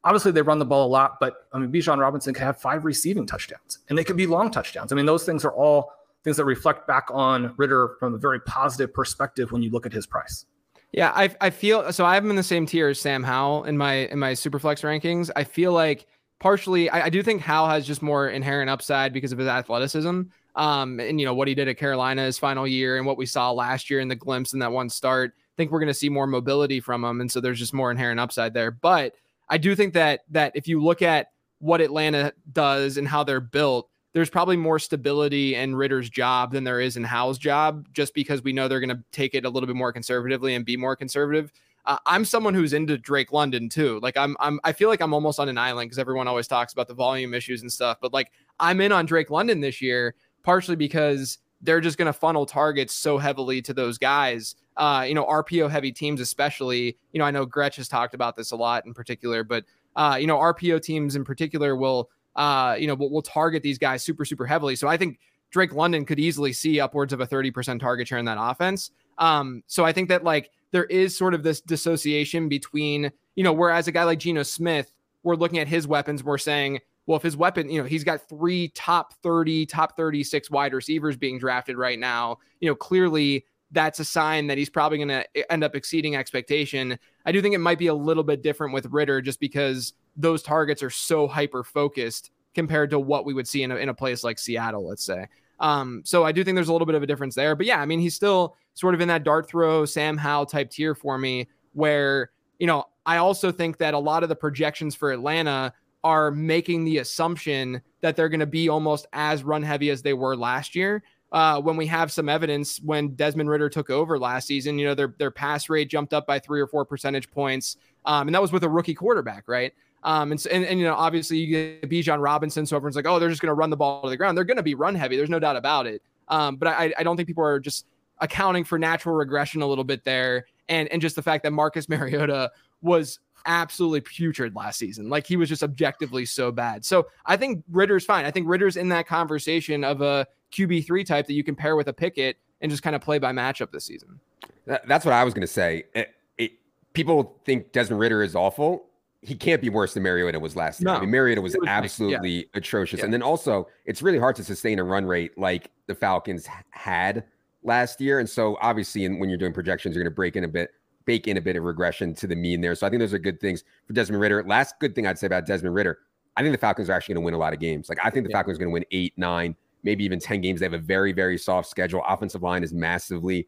[0.06, 2.86] Obviously, they run the ball a lot, but I mean, Bijan Robinson can have five
[2.86, 4.94] receiving touchdowns, and they could be long touchdowns.
[4.94, 5.92] I mean, those things are all
[6.24, 9.92] things that reflect back on Ridder from a very positive perspective when you look at
[9.92, 10.46] his price.
[10.92, 12.06] Yeah, I I feel so.
[12.06, 14.82] I have him in the same tier as Sam Howell in my in my superflex
[14.84, 15.30] rankings.
[15.36, 16.06] I feel like
[16.40, 20.22] partially, I, I do think Howell has just more inherent upside because of his athleticism.
[20.56, 23.26] Um, and you know what he did at Carolina his final year and what we
[23.26, 25.34] saw last year in the glimpse in that one start.
[25.36, 27.92] I think we're going to see more mobility from him, and so there's just more
[27.92, 28.72] inherent upside there.
[28.72, 29.16] But
[29.50, 31.28] I do think that that if you look at
[31.60, 36.64] what Atlanta does and how they're built, there's probably more stability in Ridder's job than
[36.64, 39.50] there is in Howell's job, just because we know they're going to take it a
[39.50, 41.52] little bit more conservatively and be more conservative.
[41.86, 44.00] Uh, I'm someone who's into Drake London too.
[44.02, 46.74] Like I'm, I'm, I feel like I'm almost on an island because everyone always talks
[46.74, 47.98] about the volume issues and stuff.
[48.02, 52.14] But like I'm in on Drake London this year, partially because they're just going to
[52.14, 54.56] funnel targets so heavily to those guys.
[54.78, 56.98] Uh, you know, RPO heavy teams, especially.
[57.14, 59.64] You know, I know Gretch has talked about this a lot in particular, but
[59.96, 63.78] uh, you know, RPO teams in particular will uh, you know, we'll, we'll target these
[63.78, 64.76] guys super, super heavily.
[64.76, 65.20] So I think
[65.52, 68.92] Drake London could easily see upwards of a 30% target share in that offense.
[69.18, 73.54] Um, so I think that like there is sort of this dissociation between, you know,
[73.54, 74.92] whereas a guy like Geno Smith,
[75.24, 78.28] we're looking at his weapons, we're saying, well, if his weapon, you know, he's got
[78.28, 83.46] three top 30, top 36 wide receivers being drafted right now, you know, clearly
[83.76, 86.98] that's a sign that he's probably going to end up exceeding expectation.
[87.26, 90.42] I do think it might be a little bit different with Ridder just because those
[90.42, 93.94] targets are so hyper focused compared to what we would see in a, in a
[93.94, 95.28] place like Seattle, let's say.
[95.60, 97.56] Um, so I do think there's a little bit of a difference there.
[97.56, 100.72] But yeah, I mean, he's still sort of in that dart throw, Sam Howell type
[100.72, 104.96] tier for me, where, you know, I also think that a lot of the projections
[104.96, 105.74] for Atlanta
[106.04, 110.14] are making the assumption that they're going to be almost as run heavy as they
[110.14, 111.04] were last year.
[111.32, 114.96] Uh, when we have some evidence when Desmond Ridder took over last season, you know,
[114.96, 117.78] their, their pass rate jumped up by three or four percentage points.
[118.06, 119.74] Um, and that was with a rookie quarterback, right?
[120.04, 122.66] Um, and, and, and, you know, obviously you get Bijan Robinson.
[122.66, 124.38] So everyone's like, oh, they're just going to run the ball to the ground.
[124.38, 125.18] They're going to be run heavy.
[125.18, 126.02] There's no doubt about it.
[126.28, 127.88] Um, but I, I don't think people are just
[128.20, 130.46] accounting for natural regression a little bit there.
[130.70, 132.52] And, and just the fact that Marcus Mariota
[132.82, 135.10] was absolutely putrid last season.
[135.10, 136.86] Like he was just objectively so bad.
[136.86, 138.26] So I think Ridder's fine.
[138.26, 141.88] I think Ridder's in that conversation of a QB3 type that you can pair with
[141.88, 144.20] a Pickett and just kind of play by matchup this season.
[144.66, 145.84] That's what I was going to say.
[145.94, 146.52] It, it,
[146.94, 148.88] people think Desmond Ridder is awful
[149.26, 150.86] he can't be worse than Mariota was last year.
[150.86, 152.44] No, I mean, Mariota was, was absolutely yeah.
[152.54, 153.00] atrocious.
[153.00, 153.06] Yeah.
[153.06, 157.24] And then also, it's really hard to sustain a run rate like the Falcons had
[157.64, 158.20] last year.
[158.20, 160.70] And so, obviously, when you're doing projections, you're going to break in a bit,
[161.06, 162.76] bake in a bit of regression to the mean there.
[162.76, 164.44] So, I think those are good things for Desmond Ridder.
[164.44, 165.98] Last good thing I'd say about Desmond Ridder,
[166.38, 167.90] I think the Falcons are actually going to win a lot of games.
[167.90, 168.38] Like, I think the yeah.
[168.38, 169.56] Falcons are going to win eight, nine,
[169.86, 170.60] maybe even 10 games.
[170.60, 172.04] They have a very, very soft schedule.
[172.06, 173.48] Offensive line is massively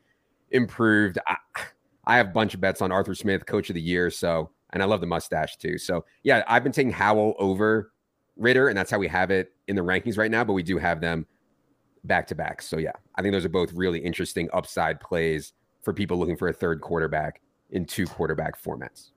[0.51, 1.17] improved.
[1.27, 1.35] I,
[2.05, 4.09] I have a bunch of bets on Arthur Smith, coach of the year.
[4.09, 5.77] So, and I love the mustache too.
[5.77, 7.91] So yeah, I've been taking Howell over
[8.37, 10.43] Ridder, and that's how we have it in the rankings right now.
[10.43, 11.25] But we do have them
[12.03, 12.61] back to back.
[12.61, 16.49] So yeah, I think those are both really interesting upside plays for people looking for
[16.49, 19.11] a third quarterback in two quarterback formats.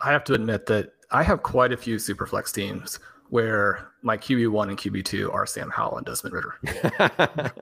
[0.00, 2.98] I have to admit that I have quite a few superflex teams
[3.30, 7.52] where my QB one and QB two are Sam Howell and Desmond Ridder.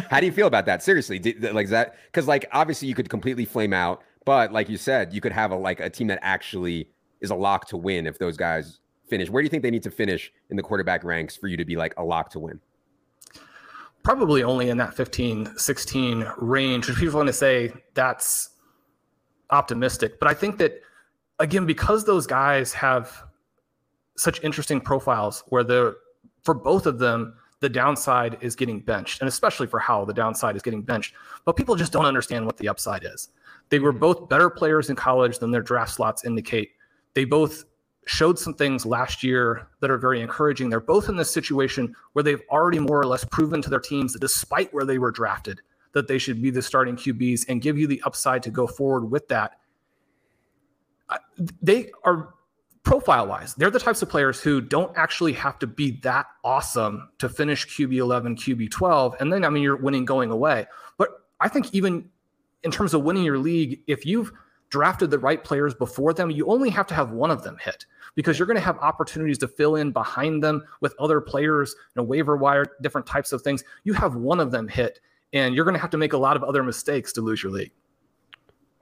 [0.10, 0.82] How do you feel about that?
[0.82, 1.18] Seriously,
[1.52, 5.20] like that because like obviously you could completely flame out but like you said, you
[5.20, 6.88] could have a like a team that actually
[7.20, 9.30] is a lock to win if those guys finish.
[9.30, 11.64] Where do you think they need to finish in the quarterback ranks for you to
[11.64, 12.60] be like a lock to win?
[14.02, 18.50] Probably only in that 15, 16 range, which people want to say that's
[19.50, 20.18] optimistic.
[20.18, 20.80] But I think that
[21.38, 23.24] again, because those guys have
[24.20, 25.96] such interesting profiles where the
[26.42, 30.56] for both of them, the downside is getting benched, and especially for how the downside
[30.56, 31.14] is getting benched.
[31.44, 33.30] But people just don't understand what the upside is.
[33.70, 33.98] They were hmm.
[33.98, 36.72] both better players in college than their draft slots indicate.
[37.14, 37.64] They both
[38.06, 40.68] showed some things last year that are very encouraging.
[40.68, 44.12] They're both in this situation where they've already more or less proven to their teams
[44.12, 45.60] that despite where they were drafted,
[45.92, 49.10] that they should be the starting QBs and give you the upside to go forward
[49.10, 49.60] with that.
[51.62, 52.34] They are
[52.90, 57.08] profile wise, they're the types of players who don't actually have to be that awesome
[57.18, 59.14] to finish QB 11, QB 12.
[59.20, 60.66] And then, I mean, you're winning going away.
[60.98, 62.08] But I think even
[62.64, 64.32] in terms of winning your league, if you've
[64.70, 67.86] drafted the right players before them, you only have to have one of them hit
[68.16, 72.02] because you're going to have opportunities to fill in behind them with other players, you
[72.02, 73.62] know, waiver wire, different types of things.
[73.84, 74.98] You have one of them hit,
[75.32, 77.52] and you're going to have to make a lot of other mistakes to lose your
[77.52, 77.70] league.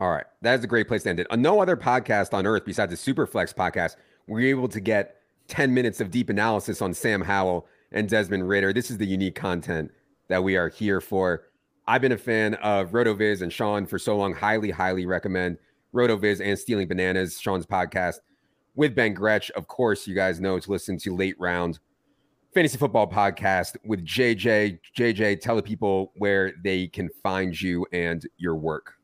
[0.01, 0.27] All right.
[0.43, 1.27] That is a great place to end it.
[1.31, 3.97] On no other podcast on earth besides the Superflex podcast,
[4.29, 5.17] we're able to get
[5.49, 8.73] 10 minutes of deep analysis on Sam Howell and Desmond Ridder.
[8.73, 9.91] This is the unique content
[10.29, 11.45] that we are here for.
[11.89, 14.35] I've been a fan of RotoViz and Shawn for so long.
[14.35, 15.59] Highly, highly recommend
[15.95, 18.17] RotoViz and Stealing Bananas, Shawn's podcast
[18.75, 19.51] with Ben Gretch.
[19.53, 21.81] Of course, you guys know to listen to Late Round
[22.53, 24.79] Fantasy Football Podcast with JJ.
[24.97, 28.98] JJ, tell the people where they can find you and your work.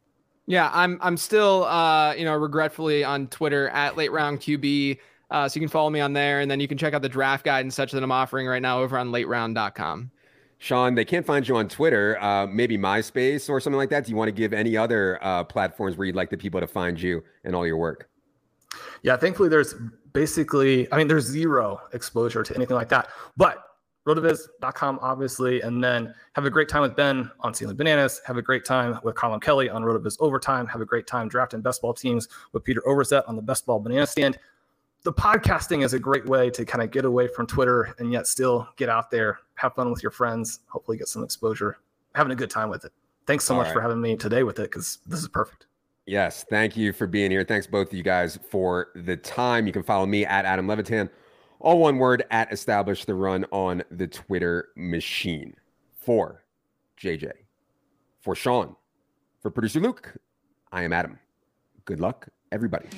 [0.47, 4.99] Yeah, I'm I'm still uh, you know, regretfully on Twitter at late round QB.
[5.31, 7.09] Uh, so you can follow me on there and then you can check out the
[7.09, 10.11] draft guide and such that I'm offering right now over on lateround.com.
[10.59, 14.05] Shawn, they can't find you on Twitter, uh, maybe MySpace or something like that.
[14.05, 16.67] Do you want to give any other uh, platforms where you'd like the people to
[16.67, 18.09] find you and all your work?
[19.03, 19.75] Yeah, thankfully there's
[20.13, 23.09] basically, I mean, there's zero exposure to anything like that.
[23.37, 23.63] But
[24.07, 28.21] rotoviz.com, obviously, and then have a great time with Ben on Stealing Bananas.
[28.27, 30.67] Have a great time with Colin Kelly on Rotoviz Overtime.
[30.67, 33.81] Have a great time drafting best ball teams with Peter Overzet on the best ball
[33.81, 34.39] banana stand.
[35.05, 38.27] The podcasting is a great way to kind of get away from Twitter and yet
[38.27, 41.79] still get out there, have fun with your friends, hopefully get some exposure,
[42.15, 42.93] having a good time with it.
[43.27, 43.75] Thanks so All much right.
[43.75, 45.67] for having me today with it because this is perfect.
[46.07, 47.45] Yes, thank you for being here.
[47.45, 49.67] Thanks both of you guys for the time.
[49.67, 51.09] You can follow me at Adam Levitan
[51.65, 55.55] all one word at establish the run on the Twitter machine.
[55.95, 56.45] For
[57.01, 57.33] JJ,
[58.21, 58.77] for Shawn,
[59.41, 60.15] for producer Luke,
[60.71, 61.19] I am Adam.
[61.87, 62.89] Good luck, everybody.